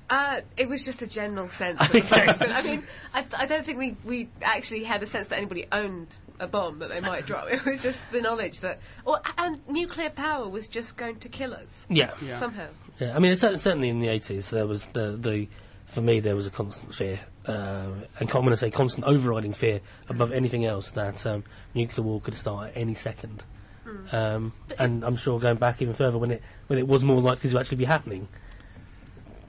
[0.10, 2.52] Uh, it was just a general sense of the.
[2.56, 6.08] I mean, I, I don't think we, we actually had a sense that anybody owned
[6.40, 7.48] a bomb that they might drop.
[7.52, 11.54] It was just the knowledge that, or and nuclear power was just going to kill
[11.54, 12.40] us Yeah, Yeah.
[12.40, 12.68] somehow.
[13.00, 13.16] yeah.
[13.16, 15.48] I mean, it's certainly in the eighties there was the the
[15.86, 17.52] for me there was a constant fear, uh,
[18.20, 19.80] and I'm going to say constant overriding fear
[20.10, 23.44] above anything else that um, nuclear war could start at any second.
[24.12, 27.52] Um, and I'm sure going back even further when it when it was more likely
[27.52, 28.28] to actually be happening.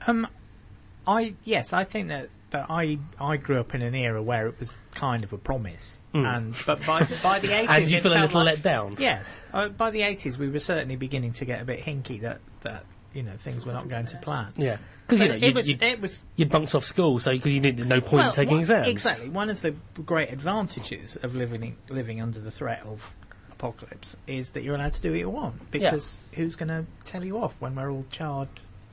[0.05, 0.27] Um,
[1.07, 4.59] I yes, I think that, that I I grew up in an era where it
[4.59, 8.21] was kind of a promise, and but by by the eighties, And you feel a
[8.21, 8.95] little like- let down.
[8.99, 12.39] Yes, uh, by the eighties, we were certainly beginning to get a bit hinky that
[12.61, 14.53] that you know things were not going to plan.
[14.57, 17.53] Yeah, because you know it you'd, was it was you'd bunked off school, so because
[17.53, 18.87] you did no point in taking one- exams.
[18.87, 19.29] Exactly.
[19.29, 19.71] One of the
[20.05, 23.11] great advantages of living living under the threat of
[23.51, 27.25] apocalypse is that you're allowed to do what you want because who's going to tell
[27.25, 28.49] you off when we're all charred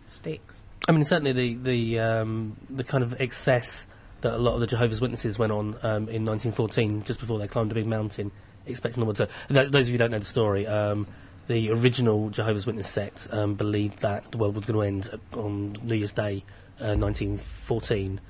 [0.09, 0.62] sticks?
[0.87, 3.87] I mean, certainly the the um, the kind of excess
[4.20, 7.47] that a lot of the Jehovah's Witnesses went on um, in 1914, just before they
[7.47, 8.30] climbed a big mountain,
[8.66, 9.28] expecting the world to.
[9.49, 11.07] Th- those of you who don't know the story, um,
[11.47, 15.74] the original Jehovah's Witness sect um, believed that the world was going to end on
[15.82, 16.45] New Year's Day,
[16.80, 18.20] uh, 1914,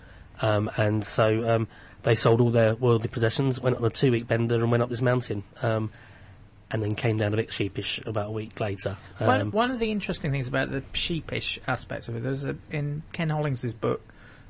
[0.43, 1.69] um, and so um,
[2.03, 5.03] they sold all their worldly possessions, went on a two-week bender, and went up this
[5.03, 5.43] mountain.
[6.71, 8.97] And then came down a bit sheepish about a week later.
[9.19, 12.57] one, Um, one of the interesting things about the sheepish aspects of it, there's a
[12.71, 14.03] in Ken Hollings's book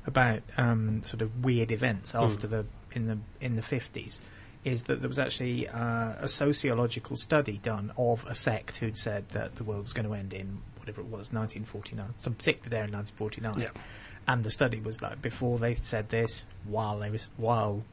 [0.07, 2.19] about um, sort of weird events Hmm.
[2.19, 4.21] after the in the in the fifties,
[4.63, 9.27] is that there was actually uh, a sociological study done of a sect who'd said
[9.29, 12.83] that the world was going to end in whatever it was, 1949, some particular day
[12.85, 13.81] in 1949, Yeah.
[14.27, 17.83] and the study was like before they said this, while they was while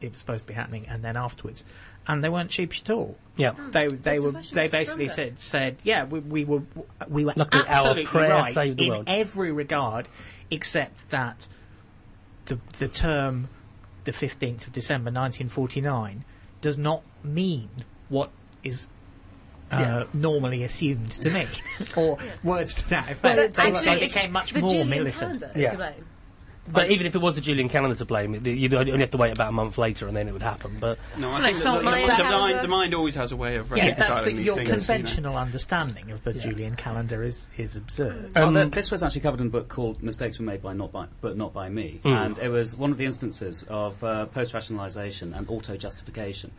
[0.00, 1.64] it was supposed to be happening, and then afterwards,
[2.06, 3.16] and they weren't sheepish at all.
[3.36, 3.52] yeah.
[3.70, 5.36] They they were they basically stronger.
[5.36, 6.62] said said yeah we, we were
[7.08, 9.04] we were Luckily, our absolutely prayer right saved the in world.
[9.06, 10.08] every regard
[10.50, 11.46] except that
[12.46, 13.48] the the term
[14.04, 16.24] the 15th of December 1949
[16.62, 17.68] does not mean
[18.08, 18.30] what
[18.64, 18.88] is
[19.70, 20.04] uh, Yeah.
[20.14, 21.46] normally assumed to mean
[21.96, 23.22] or words to that effect.
[23.22, 25.44] Well, they, actually- they it's became much the more Julian militant.
[25.54, 25.92] Yeah.
[26.66, 26.86] Is to blame.
[26.86, 29.32] But even if it was the Julian calendar to blame, you'd only have to wait
[29.32, 30.76] about a month later and then it would happen.
[30.80, 33.32] But No, I think it's that not the, the, the, mind, the mind always has
[33.32, 34.68] a way of Yeah, that's the, these your things.
[34.68, 34.78] you know.
[34.78, 36.42] conventional understanding of the Yeah.
[36.42, 38.32] Julian calendar is is absurd.
[38.34, 40.72] Well, Um, th- this was actually covered in a book called "Mistakes Were Made by
[40.72, 42.26] Not by, but Not by Me," Mm.
[42.26, 46.50] and it was one of the instances of uh, post-rationalisation and auto-justification.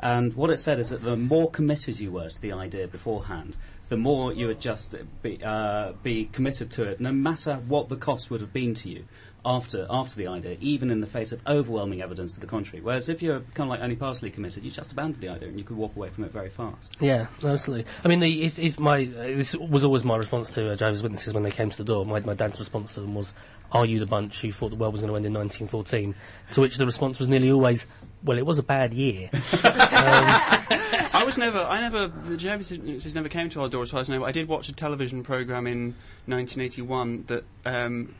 [0.00, 3.56] And what it said is that the more committed you were to the idea beforehand,
[3.88, 7.96] the more you would just be, uh, be committed to it, no matter what the
[7.96, 9.04] cost would have been to you
[9.44, 12.82] after after the idea, even in the face of overwhelming evidence to the contrary.
[12.82, 15.58] Whereas if you're kind of like only partially committed, you just abandon the idea and
[15.58, 16.96] you could walk away from it very fast.
[17.00, 17.86] yeah, absolutely.
[18.04, 21.02] I mean, the, if, if my uh, this was always my response to uh, Jehovah's
[21.02, 22.04] Witnesses when they came to the door.
[22.04, 23.34] My, my dad's response to them was,
[23.72, 26.14] "Are you the bunch who thought the world was going to end in 1914?"
[26.52, 27.86] To which the response was nearly always,
[28.24, 29.30] "Well, it was a bad year."
[31.10, 34.00] I was never, I never, the Jehovah's Witnesses never came to our door as far
[34.00, 34.24] as I know.
[34.24, 35.94] I did watch a television program in
[36.26, 38.14] 1981 that um,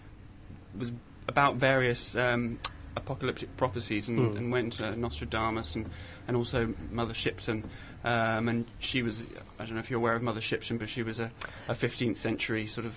[0.77, 0.93] was
[1.29, 2.59] about various um,
[2.97, 4.37] apocalyptic prophecies and, Hmm.
[4.37, 5.89] and went to Nostradamus and,
[6.27, 7.69] and also Mother Shipton.
[8.05, 9.21] Um, and she was,
[9.59, 11.31] I don't know if you're aware of Mother Shipton, but she was a,
[11.69, 12.95] a 15th century sort of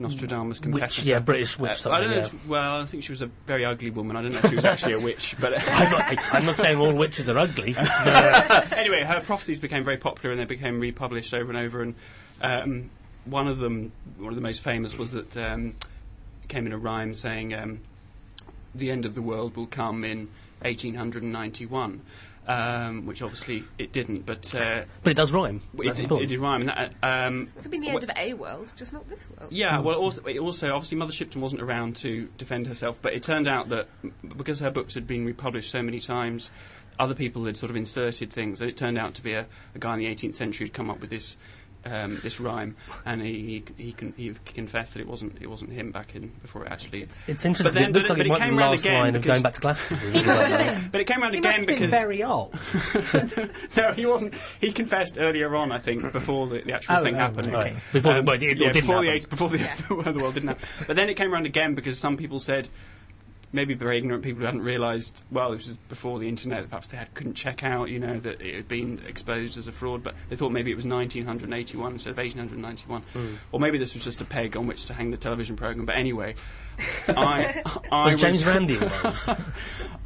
[0.00, 1.06] Nostradamus Witch, competitor.
[1.08, 1.84] yeah, British witch.
[1.86, 2.16] Uh, I don't know.
[2.18, 2.24] yeah.
[2.26, 4.16] if- well, I think she was a very ugly woman.
[4.16, 6.56] I don't know if she was actually a witch, but I'm not, I, I'm not
[6.56, 7.74] saying all witches are ugly.
[8.76, 11.82] anyway, her prophecies became very popular and they became republished over and over.
[11.82, 11.94] And
[12.42, 12.90] um,
[13.24, 15.74] one of them, one of the most famous, was that um,
[16.48, 17.80] came in a rhyme saying, um,
[18.74, 20.28] "The end of the world will come in
[20.62, 22.00] 1891,"
[22.48, 25.60] um, which obviously it didn't, but uh, but it does rhyme.
[25.74, 26.62] it, That's it, it did rhyme.
[26.62, 29.52] And that, um, It could be the end of a world, just not this world.
[29.52, 33.46] yeah, well, also, also obviously Mother Shipton wasn't around to defend herself, but it turned
[33.46, 33.88] out that
[34.36, 36.50] because her books had been republished so many times,
[36.98, 39.78] other people had sort of inserted things, and it turned out to be a, a
[39.78, 41.36] guy in the 18th century who'd come up with this
[41.86, 42.76] um, this rhyme,
[43.06, 46.28] and he he, he, con- he confessed that it wasn't it wasn't him back in
[46.42, 47.02] before it actually.
[47.02, 47.54] It's interesting.
[47.54, 48.58] But 'cause then- it looks but like it- it but might it be the came
[48.58, 50.14] round last again line of going back to Glastonbury's.
[50.16, 50.92] isn't it?
[50.92, 52.54] But it came round He must again have been because very old.
[53.76, 54.34] no, he wasn't.
[54.60, 57.54] He confessed earlier on, I think, before the, the actual Oh, thing oh, happened.
[57.54, 57.76] okay.
[57.92, 59.22] Before the- Um, well, it- it yeah, didn't before the happen.
[59.22, 59.58] eight, before the,
[60.12, 60.68] the world didn't happen.
[60.86, 62.68] But then it came around again because some people said
[63.52, 66.96] maybe very ignorant people who hadn't realised, well, this was before the internet, perhaps they
[66.96, 70.14] had, couldn't check out, you know, that it had been exposed as a fraud, but
[70.28, 73.02] they thought maybe it was 1981 instead of 1891.
[73.12, 73.34] Hmm.
[73.52, 75.86] Or maybe this was just a peg on which to hang the television programme.
[75.86, 76.34] But anyway,
[77.08, 79.30] I, I Was James Randi involved?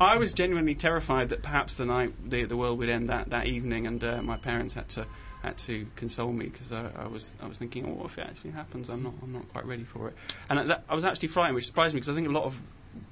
[0.00, 3.46] I was genuinely terrified that perhaps the night the, the world would end that, that
[3.46, 5.06] evening, and uh, my parents had to
[5.42, 8.26] had to console me because I, I was I was thinking, oh, what if it
[8.28, 8.88] actually happens?
[8.88, 10.14] I'm not I'm not quite ready for it,
[10.48, 12.60] and that, I was actually frightened, which surprised me because I think a lot of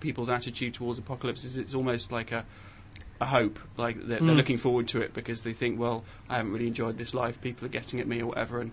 [0.00, 2.44] people's attitude towards apocalypse is it's almost like a
[3.20, 4.36] a hope, like they're, they're Mm.
[4.36, 7.38] looking forward to it because they think, well, I haven't really enjoyed this life.
[7.42, 8.70] People are getting at me or whatever, and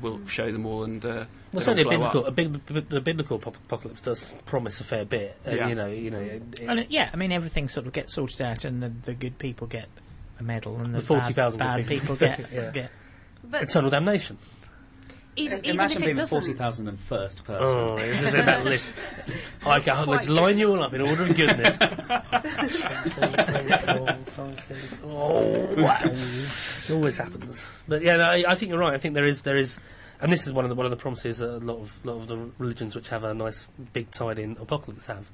[0.00, 0.84] we'll show them all.
[0.84, 2.28] And uh, Well, they'll certainly a biblical, up.
[2.28, 5.36] a big, b- the biblical apocalypse does promise a fair bit.
[5.44, 5.68] And, Yeah.
[5.68, 8.14] You know, you know, it, it- And, uh, yeah, I mean everything sort of gets
[8.14, 9.88] sorted out, and the, the good people get
[10.40, 12.16] a medal, and the, The 40,000 bad, bad people.
[12.16, 12.70] people get Yeah.
[12.70, 12.90] get.
[13.44, 14.38] But eternal damnation.
[15.34, 17.80] Even, even Imagine if being the doesn't, 40,001st person.
[17.80, 18.92] Oh, this is that list.
[19.64, 21.78] I can let's line you all up in order of goodness.
[25.02, 25.98] oh, wow.
[26.04, 27.70] It always happens.
[27.88, 28.92] But yeah, no, I, I think you're right.
[28.92, 29.80] I think there is there is,
[30.20, 32.16] and this is one of the one of the promises that a lot of lot
[32.16, 35.30] of the religions which have a nice big tied in apocalypse have.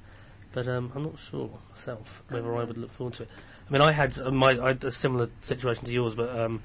[0.53, 3.29] But um, I'm not sure myself whether I would look forward to it.
[3.67, 6.37] I mean, I had uh, my I had a similar situation to yours, but.
[6.39, 6.61] Um,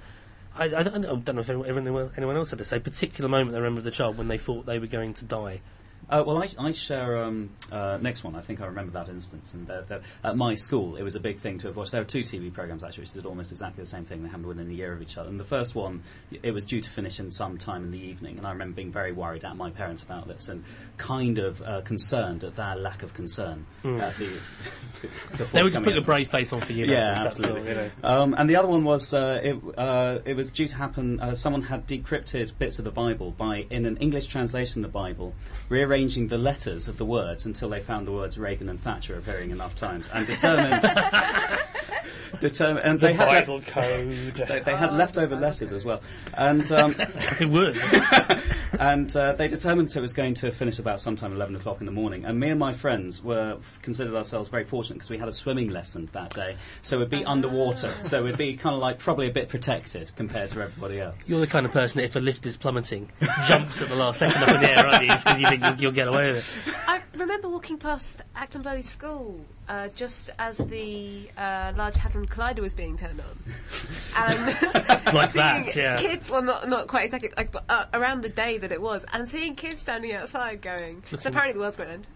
[0.57, 2.73] I, I, don't, I don't know if anyone, anyone else had this.
[2.73, 5.25] A particular moment I remember of the child when they thought they were going to
[5.25, 5.61] die.
[6.09, 8.35] Uh, well, I, I share um, uh, next one.
[8.35, 9.55] I think I remember that instance.
[9.55, 11.93] And that, that at my school, it was a big thing to have watched.
[11.93, 14.23] There were two TV programs actually, which did almost exactly the same thing.
[14.23, 15.29] They happened within a year of each other.
[15.29, 16.03] And the first one,
[16.43, 18.39] it was due to finish in some time in the evening.
[18.39, 20.65] And I remember being very worried at my parents about this and
[20.97, 23.67] kind of uh, concerned at their lack of concern.
[23.85, 24.29] At the,
[25.37, 26.87] the They would just put a brave face on for you.
[26.87, 27.69] Yeah, all, absolutely.
[27.69, 27.91] you know.
[28.03, 31.21] Um, and the other one was uh, it, uh, it was due to happen.
[31.21, 34.99] Uh, someone had decrypted bits of the Bible by, in an English translation of the
[34.99, 35.35] Bible,
[35.95, 39.51] rearranging the letters of the words until they found the words Reagan and Thatcher appearing
[39.51, 40.82] enough times, and determined.
[42.40, 44.34] determined, and The they had Bible lef- code.
[44.49, 46.03] they, they had leftover letters as well,
[46.36, 46.92] and um,
[47.38, 47.78] Who would?
[48.80, 51.92] and uh, they determined it was going to finish about sometime 11 o'clock in the
[51.92, 52.24] morning.
[52.24, 55.70] And me and my friends were considered ourselves very fortunate because we had a swimming
[55.70, 56.57] lesson that day.
[56.82, 57.92] So we'd be underwater.
[58.01, 61.14] So we'd be kind of like probably a bit protected compared to everybody else.
[61.26, 63.11] You're the kind of person that if a lift is plummeting,
[63.47, 65.12] jumps at the last second up in the air, aren't you?
[65.14, 66.74] Because you think you'll, you'll get away with it.
[66.89, 72.61] I remember walking past Acton Bowie School uh, just as the uh, Large Hadron Collider
[72.61, 73.55] was being turned on.
[74.16, 74.47] And
[75.14, 75.99] Like seeing that, yeah.
[75.99, 79.05] kids, well, not, not quite exactly, like, but uh, around the day that it was,
[79.12, 82.07] and seeing kids standing outside going, so apparently the world's going to end.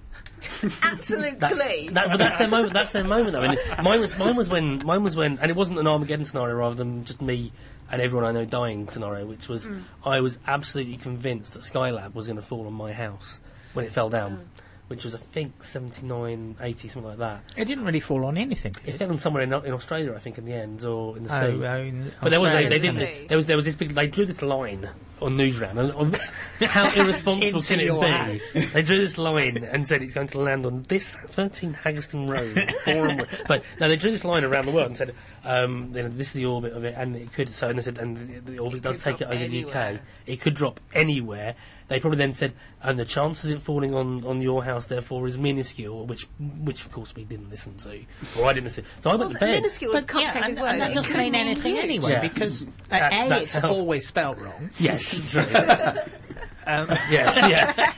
[0.82, 1.90] Absolute That's, glee.
[1.90, 2.72] that, but that's their moment.
[2.72, 3.42] That's their moment, though.
[3.42, 6.56] And mine was mine was when mine was when, and it wasn't an Armageddon scenario,
[6.56, 7.52] rather than just me
[7.90, 9.26] and everyone I know dying scenario.
[9.26, 9.68] Which was
[10.04, 13.40] I was absolutely convinced that Skylab was going to fall on my house
[13.78, 14.48] when it fell down,
[14.88, 17.42] which was I think 79, 80, something like that.
[17.56, 18.74] It didn't really fall on anything.
[18.84, 21.30] It fell on somewhere in, in Australia, I think, in the end, or in the
[21.34, 21.64] Oh, sea.
[21.66, 23.28] oh, in But there was a, they didn't.
[23.28, 23.94] There was there was this big.
[23.94, 24.88] They drew this line
[25.20, 25.78] on Newsround.
[25.78, 26.16] On, on
[26.68, 28.06] how irresponsible can it be?
[28.08, 28.72] house.
[28.72, 32.74] They drew this line and said it's going to land on this 13 Haggerston Road.
[32.84, 35.14] Boreham but no, they drew this line around the world and said,
[35.44, 37.48] um, you know, this is the orbit of it, and it could.
[37.48, 39.64] So and they said, and the, the orbit It does take it drop over the
[39.64, 40.00] UK.
[40.26, 41.54] It could drop anywhere.
[41.88, 42.52] They probably then said,
[42.82, 46.26] and the chances of it falling on, on your house, therefore, is minuscule, which
[46.62, 48.00] which of course we didn't listen to,
[48.38, 48.84] or I didn't listen.
[49.00, 49.62] So I went Well, to bed.
[49.62, 51.84] minuscule is a But yeah, and, and that It doesn't mean anything huge.
[51.84, 52.20] anyway Yeah.
[52.20, 54.68] because uh, That's- a that's it's how- always spelt wrong.
[54.78, 55.42] Yes, true.
[56.66, 57.92] Um, yes, yeah.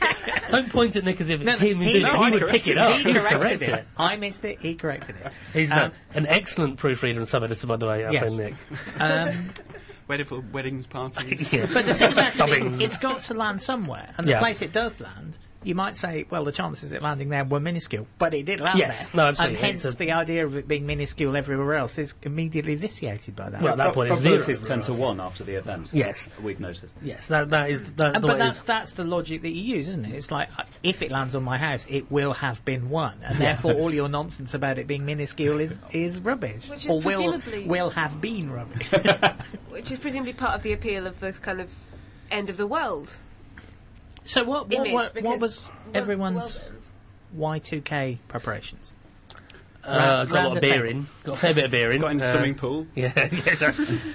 [0.51, 1.79] Don't point at Nick as if it's No, him.
[1.79, 2.13] who he- did it.
[2.13, 2.97] no, he would pick it up.
[2.99, 3.85] He corrected correct it.
[3.97, 4.61] I missed it.
[4.61, 5.33] He corrected it.
[5.53, 8.21] He's Um, an excellent proofreader and sub-editor, by the way, our Yes.
[8.35, 8.55] friend Nick.
[9.01, 9.51] Um,
[10.09, 11.53] Wedding for weddings, parties.
[11.53, 11.67] Yeah.
[11.73, 12.27] but the thing about
[12.59, 12.81] it, Subbing.
[12.81, 14.41] it's got to land somewhere, and the Yeah.
[14.41, 17.61] place it does land, you might say, well, the chances of it landing there were
[17.61, 19.17] minuscule, but it did land Yes, there.
[19.23, 19.57] no, absolutely.
[19.59, 23.51] And hence, a- the idea of it being minuscule everywhere else is immediately vitiated by
[23.51, 23.61] that.
[23.61, 24.37] Well, at that point, it's zero.
[24.37, 25.91] Probabilities 10 to 1 after the event.
[25.93, 26.31] Yes.
[26.43, 26.95] We've noticed.
[27.03, 28.63] Yes, that, that is that, And- the but that's is.
[28.63, 30.15] that's the logic that you use, isn't it?
[30.15, 30.49] It's like
[30.83, 34.09] if it lands on my house, it will have been won, and therefore all your
[34.19, 38.21] nonsense about it being minuscule is, is rubbish, Which is or will presumably- will have
[38.21, 38.89] been rubbish.
[39.69, 41.71] Which is presumably part of the appeal of the kind of
[42.31, 43.17] end of the world
[44.25, 44.93] so what what, image.
[44.93, 46.65] what, because what was world- everyone's
[47.35, 47.63] world.
[47.63, 48.95] Y2K preparations?
[49.83, 50.89] Uh, got a lot of beer table.
[50.89, 51.07] in.
[51.25, 52.01] Got a fair bit of beer in.
[52.03, 52.87] Got in the Uh, swimming pool.
[52.95, 53.55] Yeah, yeah.
[53.55, 53.73] So,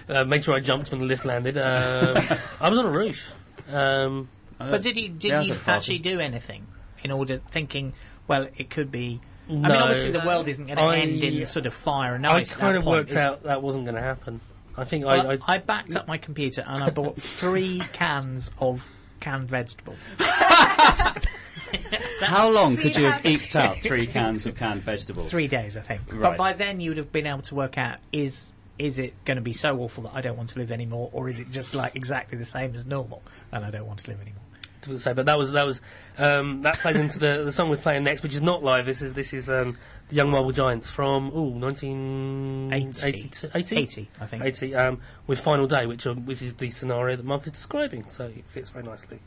[0.10, 1.58] uh, made sure I jumped when the lift landed.
[1.58, 2.18] Um,
[2.62, 3.34] I was on a roof.
[3.72, 4.30] Um,
[4.60, 5.72] But did you did yeah, you a party.
[5.72, 6.68] actually do anything
[7.04, 7.94] in order thinking?
[8.28, 9.22] Well, it could be.
[9.50, 9.70] I No.
[9.70, 12.38] mean, obviously the world isn't going to I- end in sort of fire and I
[12.38, 12.52] ice.
[12.52, 14.42] at kind that of point, worked is out that wasn't going to happen.
[14.78, 18.52] I think Well, I, I, I backed up my computer and I bought three cans
[18.60, 18.88] of
[19.26, 20.12] canned vegetables.
[22.22, 25.30] How long So could you you have have- eked out three cans of canned vegetables?
[25.32, 26.02] Three days, I think.
[26.12, 26.22] Right.
[26.22, 29.42] But by then, you'd have been able to work out is is it going to
[29.42, 31.96] be so awful that I don't want to live anymore, or is it just like
[31.96, 34.42] exactly the same as normal and I don't want to live anymore?
[34.82, 35.82] to say, but that was that was
[36.20, 38.86] um, that plays into the the song we're playing next, which is not live.
[38.86, 39.78] This is this is um,
[40.10, 44.44] the Young Marble Giants from ooh 1980, 80, 80, I think.
[44.44, 48.10] 80 um, with Final Day, which are, which is the scenario that Mark is describing,
[48.10, 49.20] so it fits very nicely.